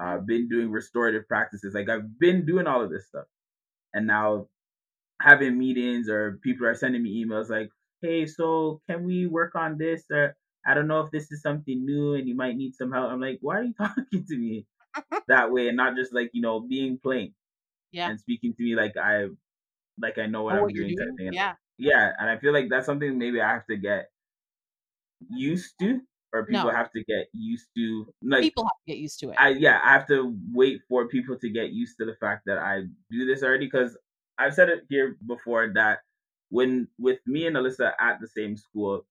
uh, 0.00 0.18
been 0.18 0.48
doing 0.48 0.70
restorative 0.70 1.28
practices. 1.28 1.74
Like 1.74 1.88
I've 1.88 2.18
been 2.18 2.46
doing 2.46 2.66
all 2.66 2.82
of 2.82 2.90
this 2.90 3.08
stuff. 3.08 3.26
And 3.94 4.06
now 4.06 4.48
having 5.20 5.58
meetings 5.58 6.08
or 6.08 6.38
people 6.42 6.66
are 6.66 6.74
sending 6.74 7.02
me 7.02 7.24
emails 7.24 7.50
like, 7.50 7.70
hey, 8.02 8.26
so 8.26 8.80
can 8.88 9.04
we 9.04 9.26
work 9.26 9.54
on 9.54 9.78
this? 9.78 10.04
Or 10.10 10.36
I 10.66 10.74
don't 10.74 10.88
know 10.88 11.00
if 11.00 11.10
this 11.10 11.30
is 11.32 11.42
something 11.42 11.84
new 11.84 12.14
and 12.14 12.28
you 12.28 12.34
might 12.36 12.56
need 12.56 12.74
some 12.74 12.92
help. 12.92 13.10
I'm 13.10 13.20
like, 13.20 13.38
why 13.40 13.58
are 13.60 13.64
you 13.64 13.74
talking 13.78 14.24
to 14.28 14.36
me 14.38 14.66
that 15.28 15.50
way 15.50 15.68
and 15.68 15.76
not 15.76 15.96
just 15.96 16.14
like, 16.14 16.30
you 16.32 16.42
know, 16.42 16.60
being 16.60 16.98
plain? 17.02 17.34
Yeah. 17.92 18.10
And 18.10 18.18
speaking 18.18 18.54
to 18.54 18.62
me 18.62 18.74
like 18.74 18.96
I 18.96 19.26
like 20.00 20.18
I 20.18 20.26
know 20.26 20.42
what 20.42 20.56
oh, 20.56 20.64
I'm 20.64 20.68
doing, 20.68 20.96
doing. 20.96 21.32
Yeah. 21.32 21.54
Yeah. 21.78 22.12
And 22.18 22.28
I 22.28 22.38
feel 22.38 22.52
like 22.52 22.68
that's 22.68 22.86
something 22.86 23.18
maybe 23.18 23.40
I 23.40 23.52
have 23.52 23.66
to 23.66 23.76
get 23.76 24.06
used 25.30 25.74
to 25.80 26.00
or 26.32 26.44
people 26.44 26.64
no. 26.64 26.70
have 26.70 26.90
to 26.90 27.04
get 27.04 27.28
used 27.32 27.66
to 27.76 28.06
like 28.22 28.42
people 28.42 28.64
have 28.64 28.86
to 28.86 28.92
get 28.92 28.98
used 28.98 29.20
to 29.20 29.30
it. 29.30 29.36
I 29.38 29.50
yeah, 29.50 29.80
I 29.84 29.92
have 29.92 30.06
to 30.08 30.36
wait 30.52 30.80
for 30.88 31.08
people 31.08 31.38
to 31.38 31.48
get 31.48 31.70
used 31.70 31.96
to 31.98 32.04
the 32.04 32.16
fact 32.20 32.42
that 32.46 32.58
I 32.58 32.82
do 33.10 33.24
this 33.24 33.42
already 33.42 33.66
because 33.66 33.96
I've 34.36 34.54
said 34.54 34.68
it 34.68 34.82
here 34.88 35.16
before 35.26 35.72
that 35.74 36.00
when 36.50 36.88
with 36.98 37.20
me 37.26 37.46
and 37.46 37.56
Alyssa 37.56 37.92
at 38.00 38.20
the 38.20 38.28
same 38.28 38.56
school, 38.56 39.06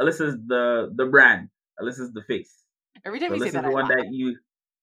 Alyssa's 0.00 0.36
the 0.46 0.92
the 0.94 1.06
brand. 1.06 1.48
Alyssa's 1.80 2.12
the 2.12 2.22
face. 2.22 2.52
Every 3.04 3.20
time 3.20 3.30
so 3.30 3.34
you 3.36 3.40
Alyssa's 3.40 3.52
say 3.52 3.58
that, 3.58 3.62
the 3.62 3.70
I 3.70 3.72
one 3.72 3.88
that 3.88 4.08
you. 4.10 4.36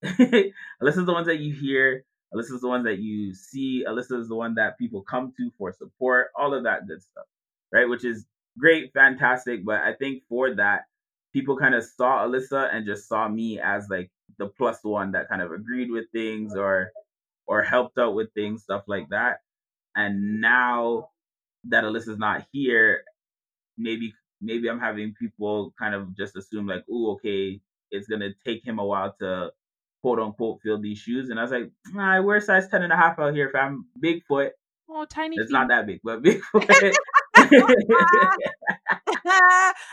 Alyssa's 0.04 1.06
the 1.06 1.14
ones 1.14 1.28
that 1.28 1.40
you 1.40 1.54
hear. 1.54 2.06
Alyssa's 2.34 2.62
the 2.62 2.68
one 2.68 2.84
that 2.84 3.00
you 3.00 3.34
see. 3.34 3.86
Alyssa's 3.88 4.30
the 4.30 4.36
one 4.36 4.56
that 4.56 4.78
people 4.78 5.02
come 5.02 5.34
to 5.38 5.52
for 5.58 5.74
support. 5.74 6.28
All 6.38 6.54
of 6.54 6.64
that 6.64 6.88
good 6.88 7.02
stuff, 7.02 7.26
right? 7.74 7.90
Which 7.90 8.06
is 8.06 8.26
great, 8.58 8.94
fantastic. 8.94 9.66
But 9.66 9.82
I 9.82 9.94
think 9.94 10.24
for 10.30 10.56
that, 10.56 10.84
people 11.34 11.58
kind 11.58 11.76
of 11.76 11.84
saw 11.84 12.26
Alyssa 12.26 12.74
and 12.74 12.86
just 12.86 13.08
saw 13.08 13.28
me 13.28 13.60
as 13.60 13.88
like 13.90 14.12
the 14.38 14.48
plus 14.48 14.80
one 14.84 15.12
that 15.14 15.30
kind 15.30 15.42
of 15.42 15.52
agreed 15.52 15.92
with 15.92 16.06
things 16.14 16.56
or 16.56 16.92
or 17.48 17.64
helped 17.64 17.98
out 17.98 18.16
with 18.16 18.34
things, 18.34 18.64
stuff 18.64 18.84
like 18.88 19.10
that. 19.10 19.40
And 19.96 20.42
now 20.42 21.10
that 21.66 21.84
Alyssa's 21.84 22.20
not 22.20 22.46
here, 22.52 23.04
maybe 23.78 24.14
maybe 24.42 24.70
I'm 24.70 24.80
having 24.80 25.14
people 25.20 25.74
kind 25.80 25.96
of 25.96 26.16
just 26.18 26.38
assume 26.38 26.68
like, 26.68 26.86
oh, 26.92 27.14
okay, 27.14 27.60
it's 27.92 28.08
gonna 28.08 28.30
take 28.46 28.66
him 28.66 28.80
a 28.80 28.86
while 28.86 29.16
to 29.20 29.52
quote 30.02 30.20
unquote 30.20 30.60
fill 30.64 30.82
these 30.82 30.98
shoes. 30.98 31.30
And 31.30 31.40
I 31.40 31.44
was 31.44 31.52
like, 31.52 31.72
nah, 31.92 32.16
I 32.16 32.20
wear 32.20 32.40
size 32.42 32.68
10 32.68 32.84
and 32.84 32.94
a 32.94 32.98
half 32.98 33.20
out 33.20 33.34
here, 33.34 33.50
fam. 33.52 33.86
Big 34.00 34.24
foot. 34.28 34.54
Oh, 34.90 35.06
tiny. 35.06 35.36
It's 35.38 35.48
feet. 35.48 35.54
not 35.54 35.68
that 35.70 35.86
big, 35.86 36.00
but 36.04 36.22
big 36.24 36.42
foot. 36.44 36.66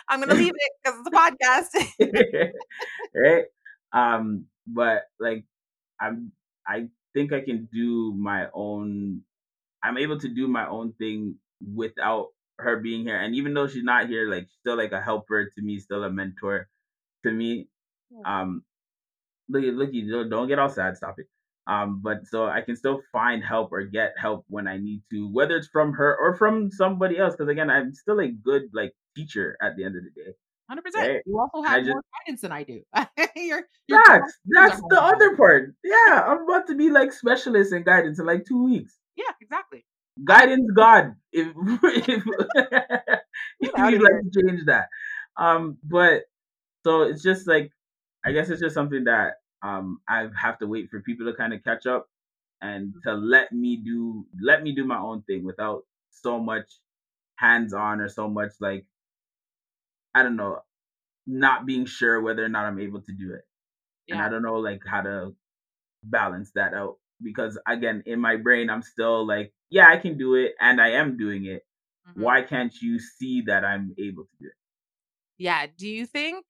I'm 0.08 0.20
gonna 0.20 0.34
leave 0.34 0.54
it 0.54 0.72
because 0.82 1.00
it's 1.00 1.08
a 1.08 1.10
podcast. 1.10 2.52
right. 3.14 3.44
Um, 3.92 4.46
but 4.66 5.02
like 5.20 5.44
I'm 6.00 6.32
I 6.66 6.88
think 7.14 7.32
I 7.32 7.40
can 7.40 7.68
do 7.72 8.14
my 8.16 8.48
own 8.54 9.22
I'm 9.82 9.98
able 9.98 10.18
to 10.20 10.28
do 10.28 10.48
my 10.48 10.66
own 10.66 10.92
thing 10.94 11.36
without 11.74 12.28
her 12.58 12.80
being 12.80 13.04
here. 13.04 13.18
And 13.18 13.34
even 13.34 13.54
though 13.54 13.68
she's 13.68 13.84
not 13.84 14.08
here, 14.08 14.28
like 14.28 14.48
still 14.60 14.76
like 14.76 14.92
a 14.92 15.00
helper 15.00 15.44
to 15.44 15.62
me, 15.62 15.78
still 15.78 16.04
a 16.04 16.10
mentor 16.10 16.68
to 17.24 17.30
me. 17.30 17.68
Um 18.24 18.62
look 19.48 19.64
look 19.64 19.90
you 19.92 20.28
don't 20.28 20.48
get 20.48 20.58
all 20.58 20.68
sad, 20.68 20.96
stop 20.96 21.18
it. 21.18 21.26
Um, 21.68 22.00
but 22.02 22.26
so 22.26 22.46
I 22.46 22.60
can 22.60 22.76
still 22.76 23.00
find 23.10 23.42
help 23.42 23.72
or 23.72 23.82
get 23.84 24.14
help 24.16 24.44
when 24.48 24.68
I 24.68 24.76
need 24.78 25.02
to, 25.10 25.28
whether 25.32 25.56
it's 25.56 25.68
from 25.68 25.92
her 25.94 26.16
or 26.20 26.36
from 26.36 26.70
somebody 26.70 27.18
else. 27.18 27.34
Because 27.34 27.50
again, 27.50 27.70
I'm 27.70 27.92
still 27.92 28.20
a 28.20 28.28
good 28.28 28.70
like 28.72 28.94
teacher 29.16 29.56
at 29.60 29.76
the 29.76 29.84
end 29.84 29.96
of 29.96 30.04
the 30.04 30.10
day. 30.10 30.30
Hundred 30.68 30.82
percent. 30.82 31.22
You 31.26 31.38
also 31.38 31.62
have 31.62 31.84
more 31.84 32.02
guidance 32.24 32.40
than 32.40 32.52
I 32.52 32.62
do. 32.64 32.82
you're, 33.36 33.62
you're 33.88 34.02
that's 34.06 34.38
that's 34.46 34.80
the 34.88 35.00
other 35.00 35.36
part. 35.36 35.74
Yeah, 35.84 36.24
I'm 36.26 36.42
about 36.42 36.66
to 36.68 36.76
be 36.76 36.90
like 36.90 37.12
specialist 37.12 37.72
in 37.72 37.84
guidance 37.84 38.18
in 38.18 38.26
like 38.26 38.44
two 38.46 38.64
weeks. 38.64 38.96
Yeah, 39.16 39.30
exactly. 39.40 39.84
Guidance 40.24 40.68
God. 40.74 41.14
If 41.32 41.48
if, 41.82 42.24
if 43.60 43.72
you'd 43.76 44.02
like 44.02 44.22
to 44.22 44.42
change 44.42 44.64
that. 44.66 44.88
Um, 45.36 45.78
but 45.84 46.22
so 46.84 47.02
it's 47.02 47.22
just 47.22 47.46
like 47.46 47.70
I 48.26 48.32
guess 48.32 48.50
it's 48.50 48.60
just 48.60 48.74
something 48.74 49.04
that 49.04 49.34
um 49.62 50.00
I 50.08 50.28
have 50.40 50.58
to 50.58 50.66
wait 50.66 50.90
for 50.90 51.00
people 51.00 51.26
to 51.26 51.36
kind 51.36 51.54
of 51.54 51.62
catch 51.64 51.86
up 51.86 52.08
and 52.60 52.94
to 53.04 53.14
let 53.14 53.52
me 53.52 53.76
do 53.76 54.26
let 54.42 54.62
me 54.62 54.72
do 54.74 54.84
my 54.84 54.98
own 54.98 55.22
thing 55.22 55.44
without 55.44 55.84
so 56.10 56.38
much 56.38 56.68
hands 57.36 57.72
on 57.72 58.00
or 58.00 58.08
so 58.08 58.28
much 58.28 58.52
like 58.60 58.86
I 60.14 60.22
don't 60.22 60.36
know, 60.36 60.60
not 61.26 61.66
being 61.66 61.84
sure 61.84 62.20
whether 62.22 62.44
or 62.44 62.48
not 62.48 62.64
I'm 62.64 62.80
able 62.80 63.02
to 63.02 63.12
do 63.12 63.34
it. 63.34 63.42
Yeah. 64.06 64.14
And 64.14 64.24
I 64.24 64.28
don't 64.28 64.42
know 64.42 64.56
like 64.56 64.80
how 64.86 65.02
to 65.02 65.34
balance 66.02 66.52
that 66.54 66.74
out 66.74 66.96
because 67.22 67.58
again, 67.68 68.02
in 68.06 68.20
my 68.20 68.36
brain 68.36 68.70
I'm 68.70 68.82
still 68.82 69.26
like, 69.26 69.52
yeah, 69.70 69.88
I 69.88 69.98
can 69.98 70.16
do 70.16 70.34
it 70.34 70.54
and 70.60 70.80
I 70.80 70.92
am 70.92 71.16
doing 71.16 71.44
it. 71.44 71.64
Mm-hmm. 72.08 72.22
Why 72.22 72.42
can't 72.42 72.74
you 72.80 72.98
see 72.98 73.42
that 73.42 73.64
I'm 73.64 73.94
able 73.98 74.24
to 74.24 74.36
do 74.40 74.46
it? 74.46 74.54
Yeah, 75.38 75.66
do 75.76 75.86
you 75.86 76.06
think 76.06 76.46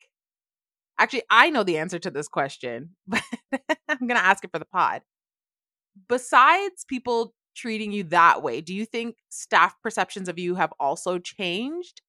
Actually, 0.99 1.23
I 1.31 1.51
know 1.51 1.63
the 1.63 1.79
answer 1.79 1.99
to 1.99 2.11
this 2.11 2.29
question, 2.29 2.91
but 3.07 3.23
I'm 3.89 4.07
going 4.07 4.19
to 4.19 4.25
ask 4.25 4.45
it 4.45 4.51
for 4.53 4.59
the 4.59 4.65
pod. 4.65 5.03
Besides 6.09 6.85
people 6.89 7.35
treating 7.55 7.93
you 7.93 8.05
that 8.05 8.43
way, 8.43 8.61
do 8.61 8.75
you 8.75 8.85
think 8.85 9.17
staff 9.29 9.75
perceptions 9.83 10.29
of 10.29 10.39
you 10.39 10.55
have 10.55 10.73
also 10.79 11.19
changed? 11.19 12.03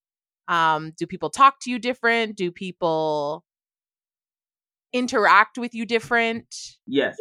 Um, 0.48 0.94
do 0.98 1.06
people 1.06 1.30
talk 1.30 1.60
to 1.62 1.72
you 1.72 1.80
different? 1.80 2.36
Do 2.36 2.52
people 2.52 3.44
interact 4.94 5.58
with 5.58 5.74
you 5.74 5.86
different? 5.86 6.54
Yes. 6.86 7.18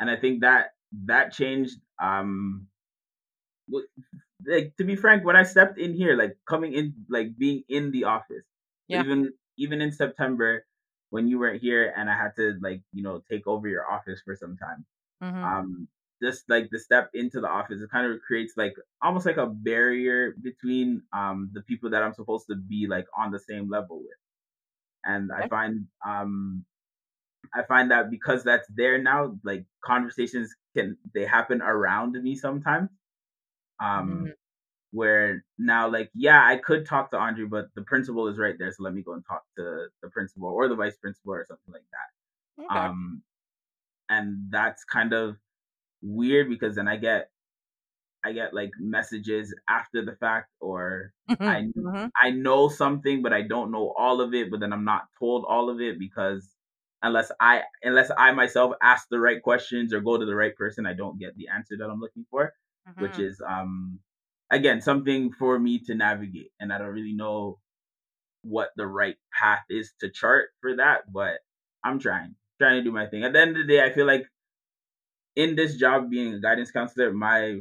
And 0.00 0.10
I 0.10 0.16
think 0.16 0.40
that 0.40 0.70
that 1.06 1.32
changed 1.32 1.78
um 2.02 2.66
like 4.46 4.72
to 4.78 4.84
be 4.84 4.96
frank, 4.96 5.24
when 5.24 5.36
I 5.36 5.42
stepped 5.42 5.78
in 5.78 5.94
here, 5.94 6.16
like 6.16 6.36
coming 6.48 6.72
in 6.72 6.94
like 7.08 7.36
being 7.36 7.64
in 7.68 7.90
the 7.90 8.04
office, 8.04 8.44
yeah. 8.86 9.02
even 9.02 9.32
even 9.56 9.80
in 9.80 9.92
September 9.92 10.64
when 11.10 11.28
you 11.28 11.38
weren't 11.38 11.62
here 11.62 11.92
and 11.96 12.10
I 12.10 12.16
had 12.16 12.32
to 12.36 12.54
like, 12.60 12.82
you 12.92 13.02
know, 13.02 13.22
take 13.30 13.46
over 13.46 13.68
your 13.68 13.90
office 13.90 14.20
for 14.24 14.36
some 14.36 14.56
time. 14.56 14.84
Mm-hmm. 15.22 15.44
Um 15.44 15.88
just 16.22 16.48
like 16.48 16.68
the 16.70 16.78
step 16.78 17.10
into 17.14 17.40
the 17.40 17.48
office 17.48 17.80
it 17.80 17.90
kind 17.90 18.10
of 18.10 18.20
creates 18.26 18.54
like 18.56 18.74
almost 19.02 19.26
like 19.26 19.36
a 19.36 19.46
barrier 19.46 20.34
between 20.42 21.02
um 21.16 21.50
the 21.52 21.62
people 21.62 21.90
that 21.90 22.02
i'm 22.02 22.14
supposed 22.14 22.46
to 22.48 22.56
be 22.56 22.86
like 22.88 23.06
on 23.16 23.30
the 23.30 23.38
same 23.38 23.68
level 23.68 23.98
with 23.98 24.18
and 25.04 25.30
okay. 25.30 25.44
i 25.44 25.48
find 25.48 25.86
um 26.06 26.64
i 27.54 27.62
find 27.62 27.90
that 27.90 28.10
because 28.10 28.42
that's 28.42 28.66
there 28.74 29.00
now 29.00 29.36
like 29.44 29.64
conversations 29.84 30.54
can 30.76 30.96
they 31.14 31.24
happen 31.24 31.62
around 31.62 32.12
me 32.22 32.34
sometimes 32.34 32.88
um 33.82 34.08
mm-hmm. 34.08 34.26
Where 34.90 35.44
now 35.58 35.86
like 35.88 36.10
yeah 36.14 36.44
i 36.46 36.56
could 36.56 36.86
talk 36.86 37.10
to 37.10 37.18
andre 37.18 37.44
but 37.44 37.66
the 37.74 37.82
principal 37.82 38.26
is 38.26 38.38
right 38.38 38.54
there 38.58 38.72
so 38.72 38.82
let 38.82 38.94
me 38.94 39.02
go 39.02 39.12
and 39.12 39.24
talk 39.26 39.42
to 39.56 39.86
the 40.02 40.08
principal 40.08 40.48
or 40.48 40.66
the 40.66 40.74
vice 40.74 40.96
principal 40.96 41.34
or 41.34 41.44
something 41.46 41.74
like 41.74 41.82
that 41.92 42.64
okay. 42.64 42.86
um 42.86 43.22
and 44.08 44.46
that's 44.50 44.84
kind 44.84 45.12
of 45.12 45.36
weird 46.02 46.48
because 46.48 46.76
then 46.76 46.88
I 46.88 46.96
get 46.96 47.30
I 48.24 48.32
get 48.32 48.52
like 48.52 48.70
messages 48.80 49.54
after 49.68 50.04
the 50.04 50.16
fact 50.16 50.48
or 50.60 51.12
mm-hmm, 51.30 51.42
I 51.42 51.62
mm-hmm. 51.76 52.06
I 52.20 52.30
know 52.30 52.68
something 52.68 53.22
but 53.22 53.32
I 53.32 53.42
don't 53.42 53.70
know 53.70 53.94
all 53.96 54.20
of 54.20 54.34
it 54.34 54.50
but 54.50 54.60
then 54.60 54.72
I'm 54.72 54.84
not 54.84 55.04
told 55.18 55.44
all 55.48 55.70
of 55.70 55.80
it 55.80 55.98
because 55.98 56.48
unless 57.02 57.30
I 57.40 57.62
unless 57.82 58.10
I 58.16 58.32
myself 58.32 58.72
ask 58.82 59.06
the 59.08 59.20
right 59.20 59.42
questions 59.42 59.92
or 59.92 60.00
go 60.00 60.18
to 60.18 60.26
the 60.26 60.34
right 60.34 60.56
person 60.56 60.86
I 60.86 60.94
don't 60.94 61.18
get 61.18 61.36
the 61.36 61.48
answer 61.48 61.76
that 61.78 61.88
I'm 61.88 62.00
looking 62.00 62.26
for 62.30 62.52
mm-hmm. 62.88 63.02
which 63.02 63.18
is 63.18 63.40
um 63.46 64.00
again 64.50 64.80
something 64.80 65.32
for 65.32 65.58
me 65.58 65.78
to 65.78 65.94
navigate 65.94 66.50
and 66.60 66.72
I 66.72 66.78
don't 66.78 66.88
really 66.88 67.14
know 67.14 67.58
what 68.42 68.70
the 68.76 68.86
right 68.86 69.16
path 69.38 69.64
is 69.68 69.92
to 70.00 70.10
chart 70.10 70.48
for 70.60 70.76
that 70.76 71.12
but 71.12 71.38
I'm 71.84 71.98
trying 71.98 72.34
trying 72.58 72.76
to 72.76 72.84
do 72.84 72.92
my 72.92 73.06
thing 73.06 73.24
at 73.24 73.32
the 73.32 73.40
end 73.40 73.56
of 73.56 73.66
the 73.66 73.72
day 73.72 73.84
I 73.84 73.92
feel 73.92 74.06
like 74.06 74.26
in 75.38 75.54
this 75.54 75.76
job 75.76 76.10
being 76.10 76.34
a 76.34 76.40
guidance 76.40 76.72
counselor, 76.72 77.12
my 77.12 77.60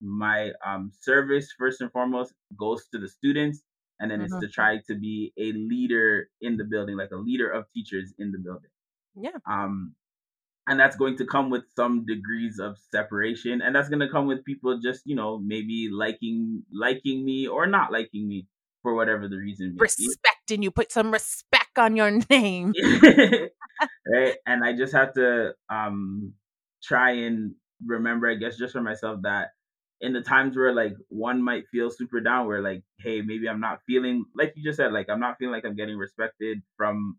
my 0.00 0.50
um 0.66 0.90
service 1.00 1.54
first 1.56 1.80
and 1.80 1.92
foremost 1.92 2.34
goes 2.58 2.88
to 2.92 2.98
the 2.98 3.08
students 3.08 3.62
and 4.00 4.10
then 4.10 4.18
mm-hmm. 4.18 4.34
it's 4.34 4.44
to 4.44 4.48
try 4.48 4.78
to 4.88 4.96
be 4.96 5.32
a 5.38 5.52
leader 5.52 6.28
in 6.40 6.56
the 6.56 6.64
building, 6.64 6.96
like 6.96 7.12
a 7.12 7.16
leader 7.16 7.48
of 7.48 7.64
teachers 7.72 8.12
in 8.18 8.32
the 8.32 8.38
building. 8.38 8.70
Yeah. 9.14 9.38
Um 9.48 9.94
and 10.68 10.78
that's 10.78 10.96
going 10.96 11.16
to 11.16 11.26
come 11.26 11.50
with 11.50 11.64
some 11.76 12.04
degrees 12.06 12.58
of 12.58 12.76
separation 12.90 13.60
and 13.62 13.74
that's 13.74 13.88
going 13.88 14.00
to 14.00 14.08
come 14.08 14.26
with 14.26 14.44
people 14.44 14.78
just 14.80 15.02
you 15.04 15.16
know 15.16 15.38
maybe 15.38 15.88
liking 15.92 16.62
liking 16.72 17.24
me 17.24 17.46
or 17.46 17.66
not 17.66 17.92
liking 17.92 18.28
me 18.28 18.46
for 18.82 18.94
whatever 18.94 19.28
the 19.28 19.36
reason 19.36 19.76
respecting 19.78 20.62
you 20.62 20.70
put 20.70 20.90
some 20.90 21.10
respect 21.12 21.78
on 21.78 21.96
your 21.96 22.10
name. 22.30 22.72
Right 24.06 24.36
and 24.46 24.64
i 24.64 24.76
just 24.76 24.92
have 24.92 25.14
to 25.14 25.54
um 25.68 26.34
try 26.82 27.12
and 27.12 27.54
remember, 27.86 28.28
I 28.28 28.34
guess, 28.34 28.56
just 28.56 28.72
for 28.72 28.80
myself 28.80 29.20
that 29.22 29.50
in 30.00 30.12
the 30.12 30.20
times 30.20 30.56
where 30.56 30.74
like 30.74 30.94
one 31.08 31.42
might 31.42 31.68
feel 31.68 31.90
super 31.90 32.20
down, 32.20 32.46
where 32.46 32.60
like, 32.60 32.82
hey, 32.98 33.22
maybe 33.22 33.48
I'm 33.48 33.60
not 33.60 33.80
feeling 33.86 34.24
like 34.34 34.52
you 34.56 34.64
just 34.64 34.76
said, 34.76 34.92
like 34.92 35.08
I'm 35.08 35.20
not 35.20 35.38
feeling 35.38 35.54
like 35.54 35.64
I'm 35.64 35.76
getting 35.76 35.96
respected 35.96 36.58
from 36.76 37.18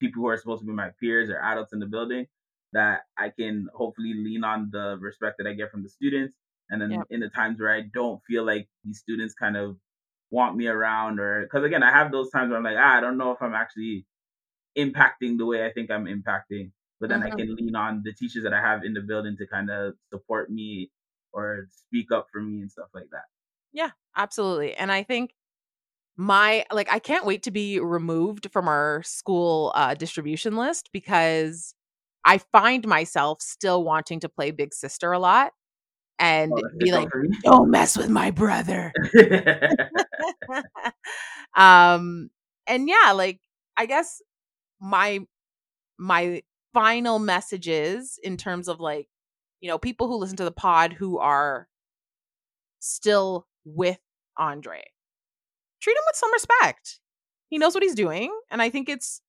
people 0.00 0.22
who 0.22 0.28
are 0.28 0.36
supposed 0.36 0.60
to 0.62 0.66
be 0.66 0.72
my 0.72 0.90
peers 1.00 1.30
or 1.30 1.40
adults 1.40 1.72
in 1.72 1.78
the 1.78 1.86
building, 1.86 2.26
that 2.74 3.00
I 3.18 3.30
can 3.30 3.68
hopefully 3.74 4.12
lean 4.14 4.44
on 4.44 4.68
the 4.70 4.96
respect 5.00 5.36
that 5.38 5.46
I 5.46 5.54
get 5.54 5.70
from 5.70 5.82
the 5.82 5.88
students. 5.88 6.34
And 6.70 6.80
then 6.80 7.02
in 7.10 7.20
the 7.20 7.28
times 7.28 7.60
where 7.60 7.74
I 7.74 7.82
don't 7.92 8.20
feel 8.28 8.44
like 8.44 8.68
these 8.84 8.98
students 8.98 9.34
kind 9.34 9.56
of 9.56 9.76
want 10.30 10.56
me 10.56 10.66
around, 10.66 11.20
or 11.20 11.42
because 11.42 11.64
again, 11.64 11.82
I 11.82 11.90
have 11.90 12.12
those 12.12 12.30
times 12.30 12.50
where 12.50 12.58
I'm 12.58 12.64
like, 12.64 12.76
ah, 12.78 12.96
I 12.96 13.00
don't 13.00 13.18
know 13.18 13.32
if 13.32 13.42
I'm 13.42 13.54
actually 13.54 14.06
impacting 14.76 15.38
the 15.38 15.46
way 15.46 15.64
I 15.64 15.72
think 15.72 15.90
I'm 15.90 16.06
impacting 16.06 16.70
but 17.00 17.10
then 17.10 17.20
mm-hmm. 17.20 17.32
I 17.32 17.36
can 17.36 17.54
lean 17.54 17.76
on 17.76 18.02
the 18.02 18.14
teachers 18.14 18.44
that 18.44 18.54
I 18.54 18.60
have 18.62 18.84
in 18.84 18.94
the 18.94 19.00
building 19.02 19.36
to 19.38 19.46
kind 19.46 19.70
of 19.70 19.94
support 20.10 20.50
me 20.50 20.90
or 21.32 21.66
speak 21.70 22.10
up 22.12 22.28
for 22.32 22.40
me 22.40 22.60
and 22.60 22.70
stuff 22.70 22.88
like 22.94 23.10
that. 23.10 23.24
Yeah, 23.74 23.90
absolutely. 24.16 24.74
And 24.74 24.90
I 24.92 25.02
think 25.02 25.34
my 26.16 26.64
like 26.72 26.90
I 26.92 27.00
can't 27.00 27.26
wait 27.26 27.42
to 27.42 27.50
be 27.50 27.80
removed 27.80 28.48
from 28.52 28.68
our 28.68 29.02
school 29.02 29.72
uh, 29.74 29.92
distribution 29.94 30.56
list 30.56 30.90
because 30.92 31.74
I 32.24 32.38
find 32.38 32.86
myself 32.86 33.42
still 33.42 33.84
wanting 33.84 34.20
to 34.20 34.28
play 34.28 34.50
big 34.50 34.72
sister 34.72 35.12
a 35.12 35.18
lot 35.18 35.52
and 36.18 36.52
oh, 36.54 36.62
be 36.78 36.92
like, 36.92 37.08
"Don't 37.42 37.70
mess 37.70 37.96
with 37.96 38.08
my 38.08 38.30
brother." 38.30 38.92
um, 41.56 42.30
and 42.66 42.88
yeah, 42.88 43.12
like 43.12 43.40
I 43.76 43.86
guess 43.86 44.22
my 44.80 45.20
my 45.98 46.42
final 46.72 47.18
messages 47.18 48.18
in 48.22 48.36
terms 48.36 48.68
of 48.68 48.80
like, 48.80 49.08
you 49.60 49.68
know, 49.68 49.78
people 49.78 50.08
who 50.08 50.16
listen 50.16 50.36
to 50.36 50.44
the 50.44 50.52
pod 50.52 50.92
who 50.92 51.18
are 51.18 51.68
still 52.80 53.46
with 53.64 53.98
Andre. 54.36 54.82
Treat 55.80 55.96
him 55.96 56.02
with 56.06 56.16
some 56.16 56.32
respect. 56.32 57.00
He 57.48 57.58
knows 57.58 57.74
what 57.74 57.82
he's 57.82 57.94
doing. 57.94 58.32
And 58.50 58.60
I 58.60 58.70
think 58.70 58.88
it's 58.88 59.20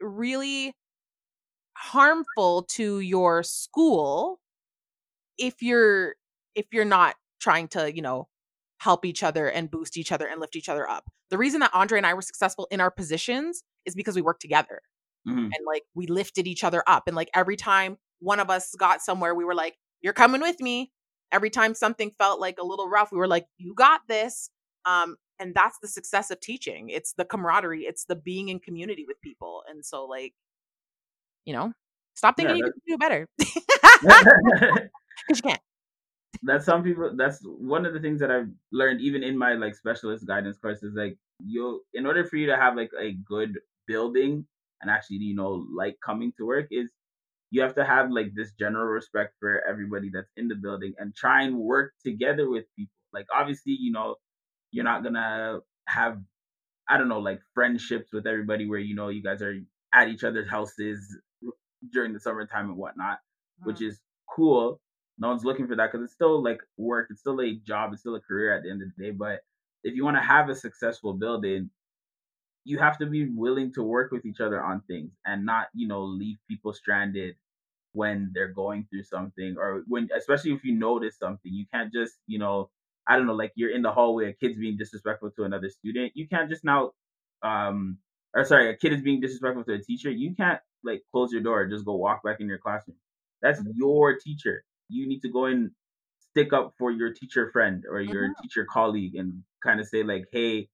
really 0.00 0.74
harmful 1.76 2.62
to 2.72 3.00
your 3.00 3.42
school 3.42 4.40
if 5.38 5.62
you're 5.62 6.14
if 6.54 6.66
you're 6.72 6.84
not 6.84 7.16
trying 7.40 7.68
to, 7.68 7.94
you 7.94 8.02
know, 8.02 8.28
help 8.78 9.04
each 9.04 9.22
other 9.22 9.48
and 9.48 9.70
boost 9.70 9.96
each 9.96 10.12
other 10.12 10.26
and 10.26 10.40
lift 10.40 10.56
each 10.56 10.68
other 10.68 10.88
up. 10.88 11.04
The 11.30 11.38
reason 11.38 11.60
that 11.60 11.70
Andre 11.74 11.98
and 11.98 12.06
I 12.06 12.14
were 12.14 12.22
successful 12.22 12.68
in 12.70 12.80
our 12.80 12.90
positions 12.90 13.64
is 13.86 13.94
because 13.94 14.14
we 14.16 14.22
work 14.22 14.38
together. 14.40 14.80
mm-hmm. 15.28 15.38
and 15.38 15.66
like 15.66 15.82
we 15.94 16.06
lifted 16.06 16.46
each 16.46 16.64
other 16.64 16.82
up 16.86 17.04
and 17.06 17.16
like 17.16 17.30
every 17.34 17.56
time 17.56 17.96
one 18.20 18.40
of 18.40 18.50
us 18.50 18.74
got 18.78 19.02
somewhere 19.02 19.34
we 19.34 19.44
were 19.44 19.54
like 19.54 19.76
you're 20.02 20.12
coming 20.12 20.40
with 20.40 20.60
me 20.60 20.92
every 21.32 21.50
time 21.50 21.74
something 21.74 22.10
felt 22.18 22.40
like 22.40 22.56
a 22.60 22.64
little 22.64 22.88
rough 22.88 23.10
we 23.12 23.18
were 23.18 23.28
like 23.28 23.46
you 23.58 23.74
got 23.74 24.02
this 24.08 24.50
um 24.84 25.16
and 25.38 25.54
that's 25.54 25.78
the 25.80 25.88
success 25.88 26.30
of 26.30 26.40
teaching 26.40 26.88
it's 26.90 27.14
the 27.14 27.24
camaraderie 27.24 27.82
it's 27.82 28.04
the 28.04 28.16
being 28.16 28.48
in 28.48 28.58
community 28.58 29.04
with 29.06 29.20
people 29.20 29.62
and 29.68 29.84
so 29.84 30.04
like 30.04 30.34
you 31.44 31.54
know? 31.54 31.72
Stop 32.14 32.36
thinking 32.36 32.56
yeah, 32.56 32.64
you 32.66 32.72
can 32.72 32.82
do 32.86 32.98
better. 32.98 33.28
Because 35.26 35.38
you 35.38 35.50
can't. 35.50 35.60
That's 36.42 36.66
some 36.66 36.82
people 36.82 37.14
that's 37.16 37.40
one 37.42 37.86
of 37.86 37.94
the 37.94 38.00
things 38.00 38.20
that 38.20 38.30
i've 38.30 38.48
learned 38.72 39.00
even 39.00 39.22
in 39.22 39.38
my 39.38 39.54
like 39.54 39.74
specialist 39.74 40.26
guidance 40.26 40.58
course, 40.58 40.82
is 40.82 40.92
like 40.94 41.16
you 41.38 41.80
in 41.94 42.04
order 42.04 42.24
for 42.24 42.36
you 42.36 42.46
to 42.46 42.56
have 42.56 42.76
like 42.76 42.90
a 43.00 43.12
good 43.26 43.58
building 43.86 44.44
and 44.82 44.90
actually 44.90 45.18
you 45.18 45.34
know 45.34 45.64
like 45.74 45.96
coming 46.04 46.32
to 46.36 46.44
work 46.44 46.66
is 46.70 46.90
you 47.50 47.62
have 47.62 47.74
to 47.76 47.84
have 47.84 48.10
like 48.10 48.34
this 48.34 48.52
general 48.58 48.86
respect 48.86 49.34
for 49.38 49.62
everybody 49.66 50.10
that's 50.12 50.30
in 50.36 50.48
the 50.48 50.56
building 50.56 50.92
and 50.98 51.14
try 51.14 51.44
and 51.44 51.56
work 51.56 51.92
together 52.04 52.50
with 52.50 52.64
people. 52.76 52.90
Like 53.12 53.26
obviously 53.32 53.76
you 53.78 53.92
know 53.92 54.16
you're 54.72 54.84
not 54.84 55.04
gonna 55.04 55.60
have 55.86 56.18
i 56.88 56.98
don't 56.98 57.08
know 57.08 57.20
like 57.20 57.40
friendships 57.54 58.12
with 58.12 58.26
everybody 58.26 58.68
where 58.68 58.80
you 58.80 58.94
know 58.94 59.08
you 59.08 59.22
guys 59.22 59.40
are 59.40 59.54
at 59.94 60.08
each 60.08 60.24
other's 60.24 60.50
houses 60.50 61.16
during 61.92 62.12
the 62.12 62.20
summertime 62.20 62.68
and 62.70 62.76
whatnot 62.76 63.18
mm. 63.62 63.66
which 63.66 63.82
is 63.82 64.00
cool. 64.34 64.80
No 65.18 65.28
one's 65.28 65.44
looking 65.44 65.68
for 65.68 65.76
that 65.76 65.92
because 65.92 66.04
it's 66.04 66.14
still 66.14 66.42
like 66.42 66.60
work 66.76 67.08
it's 67.10 67.20
still 67.20 67.40
a 67.40 67.54
job 67.56 67.92
it's 67.92 68.02
still 68.02 68.16
a 68.16 68.20
career 68.20 68.56
at 68.56 68.62
the 68.64 68.70
end 68.70 68.82
of 68.82 68.88
the 68.96 69.04
day 69.04 69.10
but 69.10 69.40
if 69.84 69.94
you 69.94 70.04
want 70.04 70.16
to 70.16 70.22
have 70.22 70.48
a 70.48 70.54
successful 70.54 71.12
building 71.14 71.70
you 72.64 72.78
have 72.78 72.98
to 72.98 73.06
be 73.06 73.28
willing 73.30 73.72
to 73.74 73.82
work 73.82 74.10
with 74.10 74.24
each 74.26 74.40
other 74.40 74.62
on 74.62 74.80
things 74.88 75.12
and 75.26 75.44
not 75.44 75.68
you 75.74 75.86
know 75.86 76.02
leave 76.02 76.38
people 76.48 76.72
stranded 76.72 77.36
when 77.92 78.30
they're 78.34 78.52
going 78.52 78.86
through 78.90 79.04
something 79.04 79.56
or 79.58 79.84
when 79.86 80.08
especially 80.16 80.52
if 80.52 80.64
you 80.64 80.74
notice 80.74 81.16
something. 81.18 81.52
You 81.52 81.66
can't 81.72 81.92
just 81.92 82.14
you 82.26 82.38
know 82.38 82.70
i 83.06 83.16
don't 83.16 83.26
know 83.26 83.34
like 83.34 83.52
you're 83.54 83.74
in 83.74 83.82
the 83.82 83.92
hallway 83.92 84.30
a 84.30 84.32
kid's 84.32 84.58
being 84.58 84.76
disrespectful 84.76 85.30
to 85.32 85.44
another 85.44 85.70
student. 85.70 86.12
You 86.14 86.28
can't 86.28 86.50
just 86.50 86.64
now 86.64 86.92
um 87.42 87.98
or 88.34 88.44
sorry 88.44 88.70
a 88.70 88.76
kid 88.76 88.92
is 88.92 89.02
being 89.02 89.20
disrespectful 89.20 89.64
to 89.64 89.74
a 89.74 89.78
teacher. 89.82 90.10
You 90.10 90.34
can't 90.34 90.60
like 90.84 91.02
close 91.12 91.32
your 91.32 91.42
door 91.42 91.66
just 91.66 91.84
go 91.84 91.94
walk 91.94 92.22
back 92.22 92.40
in 92.40 92.48
your 92.48 92.58
classroom. 92.58 92.96
That's 93.42 93.60
mm-hmm. 93.60 93.70
your 93.76 94.18
teacher. 94.18 94.64
You 94.88 95.08
need 95.08 95.20
to 95.20 95.30
go 95.30 95.46
and 95.46 95.70
stick 96.30 96.52
up 96.52 96.74
for 96.78 96.90
your 96.90 97.12
teacher 97.12 97.50
friend 97.52 97.84
or 97.90 98.00
your 98.00 98.24
mm-hmm. 98.24 98.42
teacher 98.42 98.66
colleague 98.70 99.14
and 99.14 99.42
kind 99.62 99.80
of 99.80 99.86
say 99.86 100.02
like 100.02 100.24
hey 100.32 100.68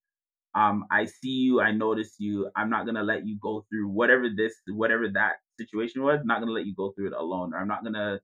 um 0.54 0.84
i 0.90 1.04
see 1.04 1.28
you 1.28 1.60
i 1.60 1.70
notice 1.70 2.14
you 2.18 2.50
i'm 2.56 2.70
not 2.70 2.84
gonna 2.86 3.02
let 3.02 3.24
you 3.24 3.38
go 3.40 3.64
through 3.70 3.86
whatever 3.86 4.28
this 4.34 4.54
whatever 4.68 5.08
that 5.08 5.34
situation 5.60 6.02
was 6.02 6.18
not 6.24 6.40
gonna 6.40 6.50
let 6.50 6.66
you 6.66 6.74
go 6.74 6.90
through 6.90 7.06
it 7.06 7.12
alone 7.12 7.54
or 7.54 7.58
i'm 7.58 7.68
not 7.68 7.84
gonna 7.84 8.18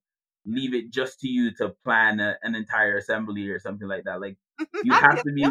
leave 0.46 0.74
it 0.74 0.90
just 0.92 1.20
to 1.20 1.28
you 1.28 1.52
to 1.56 1.74
plan 1.84 2.20
a, 2.20 2.36
an 2.42 2.54
entire 2.54 2.96
assembly 2.96 3.48
or 3.48 3.58
something 3.58 3.88
like 3.88 4.04
that. 4.04 4.20
Like 4.20 4.36
you 4.84 4.92
have 4.92 5.22
to 5.22 5.32
be 5.32 5.42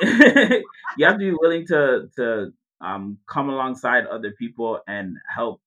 you 0.96 1.04
have 1.06 1.14
to 1.14 1.18
be 1.18 1.32
willing 1.32 1.66
to 1.66 2.08
to 2.16 2.52
um 2.82 3.18
come 3.28 3.48
alongside 3.48 4.06
other 4.06 4.32
people 4.38 4.80
and 4.86 5.16
help 5.34 5.60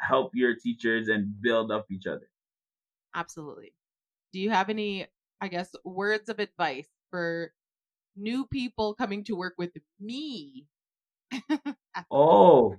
help 0.00 0.30
your 0.34 0.54
teachers 0.54 1.08
and 1.08 1.40
build 1.40 1.70
up 1.70 1.86
each 1.90 2.06
other 2.06 2.28
absolutely 3.14 3.72
do 4.32 4.40
you 4.40 4.50
have 4.50 4.68
any 4.68 5.06
i 5.40 5.48
guess 5.48 5.70
words 5.84 6.28
of 6.28 6.38
advice 6.38 6.88
for 7.10 7.52
new 8.16 8.46
people 8.46 8.94
coming 8.94 9.24
to 9.24 9.34
work 9.34 9.54
with 9.58 9.72
me. 10.00 10.66
oh, 12.10 12.76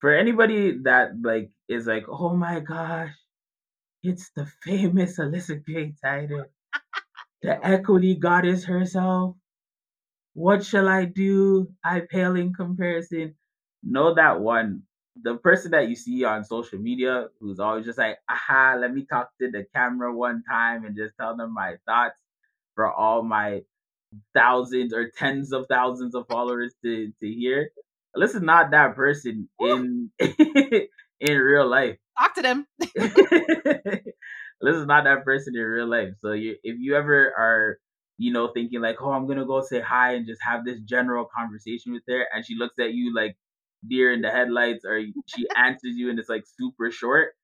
for 0.00 0.14
anybody 0.14 0.78
that 0.82 1.12
like 1.22 1.50
is 1.68 1.86
like, 1.86 2.04
oh 2.08 2.34
my 2.34 2.60
gosh, 2.60 3.12
it's 4.02 4.30
the 4.36 4.46
famous 4.62 5.18
Alyssa 5.18 5.64
Gray 5.64 5.94
Tider, 6.02 6.50
the 7.42 7.58
equity 7.66 8.14
goddess 8.14 8.64
herself. 8.64 9.36
What 10.34 10.64
shall 10.64 10.88
I 10.88 11.04
do? 11.06 11.68
I 11.84 12.02
pale 12.10 12.36
in 12.36 12.52
comparison. 12.54 13.36
Know 13.82 14.14
that 14.14 14.40
one. 14.40 14.82
The 15.22 15.36
person 15.36 15.70
that 15.72 15.88
you 15.88 15.94
see 15.96 16.24
on 16.24 16.44
social 16.44 16.78
media 16.78 17.28
who's 17.40 17.60
always 17.60 17.86
just 17.86 17.98
like, 17.98 18.18
aha, 18.28 18.76
let 18.80 18.92
me 18.92 19.06
talk 19.06 19.30
to 19.40 19.50
the 19.50 19.64
camera 19.74 20.14
one 20.14 20.42
time 20.50 20.84
and 20.84 20.96
just 20.96 21.14
tell 21.18 21.36
them 21.36 21.54
my 21.54 21.76
thoughts 21.86 22.20
for 22.74 22.92
all 22.92 23.22
my 23.22 23.62
thousands 24.34 24.92
or 24.92 25.10
tens 25.16 25.52
of 25.52 25.66
thousands 25.68 26.14
of 26.14 26.26
followers 26.28 26.74
to 26.84 27.12
to 27.20 27.28
hear. 27.28 27.70
This 28.14 28.34
is 28.34 28.42
not 28.42 28.70
that 28.72 28.96
person 28.96 29.48
in 29.60 30.10
in 30.20 31.38
real 31.38 31.68
life. 31.68 31.96
Talk 32.18 32.34
to 32.36 32.42
them. 32.42 32.66
this 32.94 34.76
is 34.76 34.86
not 34.86 35.04
that 35.04 35.24
person 35.24 35.54
in 35.56 35.62
real 35.62 35.88
life. 35.88 36.10
So 36.20 36.32
you, 36.32 36.56
if 36.62 36.76
you 36.78 36.96
ever 36.96 37.32
are, 37.36 37.78
you 38.18 38.32
know, 38.32 38.48
thinking 38.48 38.80
like, 38.80 38.96
oh, 39.00 39.10
I'm 39.12 39.26
gonna 39.26 39.46
go 39.46 39.62
say 39.62 39.80
hi 39.80 40.14
and 40.14 40.26
just 40.26 40.42
have 40.42 40.64
this 40.64 40.80
general 40.80 41.26
conversation 41.36 41.92
with 41.92 42.02
her, 42.08 42.26
and 42.34 42.44
she 42.44 42.56
looks 42.56 42.78
at 42.78 42.94
you 42.94 43.14
like 43.14 43.36
deer 43.86 44.12
in 44.12 44.22
the 44.22 44.30
headlights, 44.30 44.84
or 44.84 45.00
she 45.26 45.46
answers 45.56 45.96
you 45.96 46.10
and 46.10 46.18
it's 46.18 46.28
like 46.28 46.44
super 46.46 46.90
short. 46.90 47.34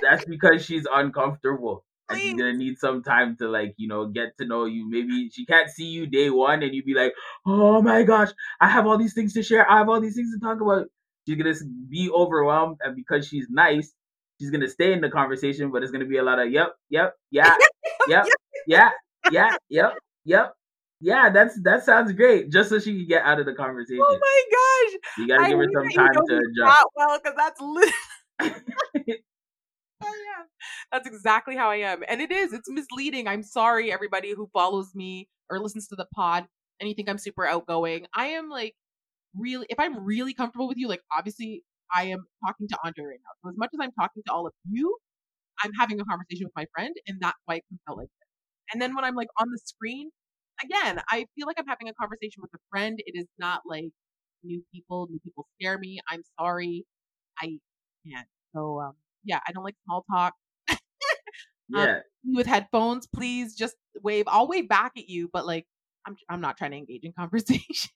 That's 0.00 0.24
because 0.24 0.64
she's 0.64 0.86
uncomfortable 0.92 1.84
and 2.08 2.22
she's 2.22 2.34
gonna 2.34 2.54
need 2.54 2.78
some 2.78 3.02
time 3.02 3.36
to 3.38 3.48
like 3.48 3.74
you 3.76 3.88
know 3.88 4.06
get 4.06 4.36
to 4.38 4.46
know 4.46 4.64
you. 4.64 4.88
Maybe 4.88 5.30
she 5.30 5.44
can't 5.46 5.68
see 5.70 5.86
you 5.86 6.06
day 6.06 6.30
one 6.30 6.62
and 6.62 6.74
you'd 6.74 6.84
be 6.86 6.94
like 6.94 7.12
oh 7.46 7.82
my 7.82 8.02
gosh 8.02 8.30
i 8.60 8.68
have 8.68 8.86
all 8.86 8.98
these 8.98 9.14
things 9.14 9.34
to 9.34 9.42
share. 9.42 9.70
I 9.70 9.78
have 9.78 9.88
all 9.88 10.00
these 10.00 10.14
things 10.16 10.32
to 10.32 10.40
talk 10.40 10.60
about. 10.60 10.86
She's 11.26 11.36
gonna 11.36 11.54
be 11.88 12.10
overwhelmed 12.10 12.78
and 12.82 12.96
because 12.96 13.26
she's 13.28 13.46
nice 13.50 13.92
she's 14.40 14.50
gonna 14.50 14.68
stay 14.68 14.92
in 14.92 15.00
the 15.00 15.10
conversation 15.10 15.70
but 15.70 15.82
it's 15.82 15.92
gonna 15.92 16.06
be 16.06 16.16
a 16.18 16.22
lot 16.22 16.38
of 16.38 16.50
yep 16.50 16.74
yep 16.90 17.14
yeah 17.30 17.54
yep 18.08 18.26
yeah 18.66 18.90
yeah 19.30 19.56
yep 19.68 19.94
yep 20.24 20.54
yeah, 21.00 21.30
that's 21.30 21.60
that 21.62 21.84
sounds 21.84 22.12
great. 22.12 22.50
Just 22.50 22.70
so 22.70 22.78
she 22.80 22.92
can 22.92 23.06
get 23.06 23.22
out 23.22 23.38
of 23.38 23.46
the 23.46 23.54
conversation. 23.54 24.02
Oh 24.04 24.18
my 24.20 24.42
gosh! 24.50 25.00
You 25.18 25.28
gotta 25.28 25.42
I 25.44 25.48
give 25.50 25.58
her 25.58 25.66
some 25.72 25.88
time 25.90 26.12
to 26.12 26.36
adjust. 26.38 26.86
Well, 26.96 27.20
because 27.22 27.36
that's 27.36 27.60
literally 27.60 27.92
Oh 30.00 30.14
yeah. 30.14 30.44
That's 30.92 31.06
exactly 31.06 31.56
how 31.56 31.70
I 31.70 31.76
am. 31.76 32.02
And 32.08 32.20
it 32.20 32.30
is, 32.30 32.52
it's 32.52 32.70
misleading. 32.70 33.26
I'm 33.26 33.42
sorry, 33.42 33.92
everybody 33.92 34.32
who 34.34 34.48
follows 34.52 34.94
me 34.94 35.28
or 35.50 35.58
listens 35.58 35.88
to 35.88 35.96
the 35.96 36.06
pod 36.14 36.46
and 36.80 36.88
you 36.88 36.94
think 36.94 37.08
I'm 37.08 37.18
super 37.18 37.44
outgoing. 37.44 38.06
I 38.14 38.26
am 38.26 38.48
like 38.48 38.74
really, 39.36 39.66
if 39.70 39.78
I'm 39.80 40.04
really 40.04 40.34
comfortable 40.34 40.68
with 40.68 40.78
you, 40.78 40.88
like 40.88 41.02
obviously 41.16 41.64
I 41.94 42.04
am 42.04 42.26
talking 42.46 42.68
to 42.68 42.78
Andre 42.84 43.04
right 43.04 43.18
now. 43.22 43.30
So 43.42 43.50
as 43.50 43.56
much 43.58 43.70
as 43.74 43.80
I'm 43.82 43.92
talking 43.92 44.22
to 44.26 44.32
all 44.32 44.46
of 44.46 44.52
you, 44.70 44.96
I'm 45.64 45.72
having 45.78 46.00
a 46.00 46.04
conversation 46.04 46.46
with 46.46 46.54
my 46.54 46.66
friend, 46.72 46.94
and 47.08 47.18
that's 47.20 47.38
why 47.46 47.56
it 47.56 47.64
comes 47.68 47.80
out 47.88 47.96
like. 47.96 48.08
And 48.72 48.80
then 48.80 48.94
when 48.94 49.04
I'm 49.04 49.14
like 49.14 49.28
on 49.38 49.48
the 49.50 49.58
screen, 49.58 50.10
again, 50.62 51.00
I 51.10 51.26
feel 51.34 51.46
like 51.46 51.56
I'm 51.58 51.66
having 51.66 51.88
a 51.88 51.94
conversation 51.94 52.42
with 52.42 52.50
a 52.54 52.58
friend. 52.70 52.98
It 53.04 53.18
is 53.18 53.26
not 53.38 53.62
like 53.66 53.90
new 54.44 54.62
people. 54.72 55.08
New 55.10 55.20
people 55.20 55.46
scare 55.58 55.78
me. 55.78 55.98
I'm 56.08 56.22
sorry. 56.38 56.84
I 57.40 57.58
can't. 58.06 58.26
So 58.54 58.80
um, 58.80 58.92
yeah, 59.24 59.40
I 59.46 59.52
don't 59.52 59.64
like 59.64 59.76
small 59.84 60.04
talk. 60.10 60.34
Um, 61.76 61.84
yeah. 61.84 61.96
Um, 61.96 62.34
with 62.34 62.46
headphones, 62.46 63.06
please 63.06 63.54
just 63.54 63.76
wave. 64.02 64.24
I'll 64.26 64.48
wave 64.48 64.70
back 64.70 64.92
at 64.96 65.10
you, 65.10 65.28
but 65.30 65.44
like 65.46 65.66
I'm 66.06 66.16
I'm 66.30 66.40
not 66.40 66.56
trying 66.56 66.70
to 66.70 66.78
engage 66.78 67.04
in 67.04 67.12
conversation. 67.18 67.90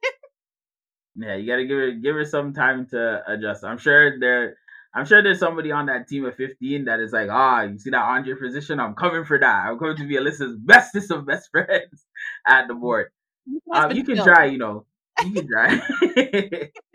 yeah, 1.17 1.37
you 1.37 1.47
gotta 1.47 1.65
give 1.65 1.79
her 1.79 1.93
give 1.93 2.15
her 2.15 2.25
some 2.27 2.53
time 2.53 2.87
to 2.91 3.23
adjust. 3.27 3.65
I'm 3.65 3.79
sure 3.79 4.21
there 4.21 4.59
I'm 4.95 5.07
sure 5.07 5.23
there's 5.23 5.39
somebody 5.39 5.73
on 5.73 5.87
that 5.87 6.07
team 6.07 6.27
of 6.27 6.35
15 6.37 6.85
that 6.85 7.01
is 7.01 7.13
like, 7.13 7.29
ah, 7.31 7.63
you 7.63 7.79
see 7.79 7.91
that 7.91 8.03
Andre 8.03 8.35
position? 8.35 8.79
I'm 8.79 8.95
coming 8.95 9.25
for 9.25 9.39
that. 9.39 9.67
I'm 9.67 9.79
coming 9.79 9.97
to 9.97 10.07
be 10.07 10.17
Alyssa's 10.17 10.57
bestest 10.57 11.11
of 11.11 11.27
best 11.27 11.51
friends 11.53 12.07
at 12.47 12.69
the 12.69 12.75
board. 12.75 13.11
Um, 13.73 13.93
you 13.93 14.05
can 14.05 14.23
try, 14.23 14.45
you 14.47 14.59
know. 14.59 14.85
You 15.25 15.33
can 15.33 15.49
try. 15.49 15.81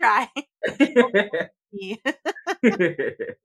try. 0.00 0.28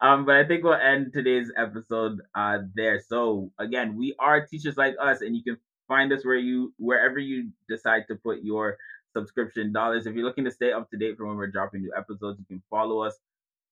Um, 0.00 0.26
but 0.26 0.36
I 0.36 0.44
think 0.44 0.62
we'll 0.62 0.74
end 0.74 1.12
today's 1.14 1.50
episode 1.56 2.20
uh 2.34 2.58
there. 2.74 3.00
So 3.00 3.50
again, 3.58 3.96
we 3.96 4.14
are 4.18 4.46
teachers 4.46 4.76
like 4.76 4.94
us, 5.00 5.22
and 5.22 5.34
you 5.34 5.42
can 5.42 5.56
find 5.88 6.12
us 6.12 6.22
where 6.22 6.36
you 6.36 6.74
wherever 6.78 7.18
you 7.18 7.50
decide 7.66 8.02
to 8.08 8.16
put 8.16 8.42
your 8.42 8.76
subscription 9.16 9.72
dollars. 9.72 10.06
If 10.06 10.14
you're 10.14 10.26
looking 10.26 10.44
to 10.44 10.50
stay 10.50 10.72
up 10.72 10.90
to 10.90 10.98
date 10.98 11.16
from 11.16 11.28
when 11.28 11.36
we're 11.38 11.50
dropping 11.50 11.80
new 11.80 11.92
episodes, 11.96 12.38
you 12.38 12.44
can 12.44 12.62
follow 12.68 13.00
us 13.00 13.16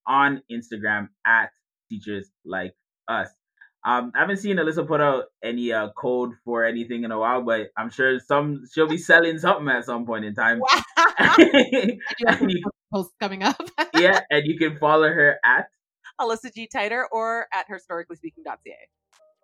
on 0.07 0.43
Instagram 0.51 1.09
at 1.27 1.51
teachers 1.89 2.31
like 2.45 2.75
us. 3.09 3.29
Um, 3.87 4.13
I 4.15 4.21
haven't 4.21 4.39
seen 4.39 4.57
Alyssa 4.57 4.87
put 4.87 5.03
out 5.03 5.25
any 5.43 5.71
uh, 5.73 5.91
code 5.91 6.31
for 6.45 6.65
anything 6.65 7.05
in 7.05 7.13
a 7.13 7.19
while, 7.19 7.43
but 7.43 7.69
I'm 7.77 7.91
sure 7.91 8.19
some 8.19 8.65
she'll 8.73 8.89
be 8.89 8.97
selling 8.97 9.39
something 9.39 9.69
at 9.69 9.85
some 9.85 10.07
point 10.07 10.25
in 10.25 10.35
time. 10.35 10.61
Wow. 10.61 10.83
I 11.19 11.99
do 12.19 12.27
have 12.27 12.41
posts 12.93 13.15
coming 13.21 13.43
up. 13.43 13.61
yeah, 13.95 14.21
and 14.31 14.47
you 14.47 14.57
can 14.59 14.79
follow 14.79 15.09
her 15.09 15.39
at 15.45 15.67
Alyssa 16.19 16.55
G. 16.55 16.67
Tider 16.75 17.05
or 17.13 17.47
at 17.53 17.67
historicallyspeaking.ca. 17.69 18.89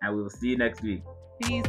And 0.02 0.16
we 0.16 0.22
will 0.22 0.30
see 0.30 0.48
you 0.48 0.56
next 0.56 0.82
week. 0.82 1.02
Peace. 1.42 1.66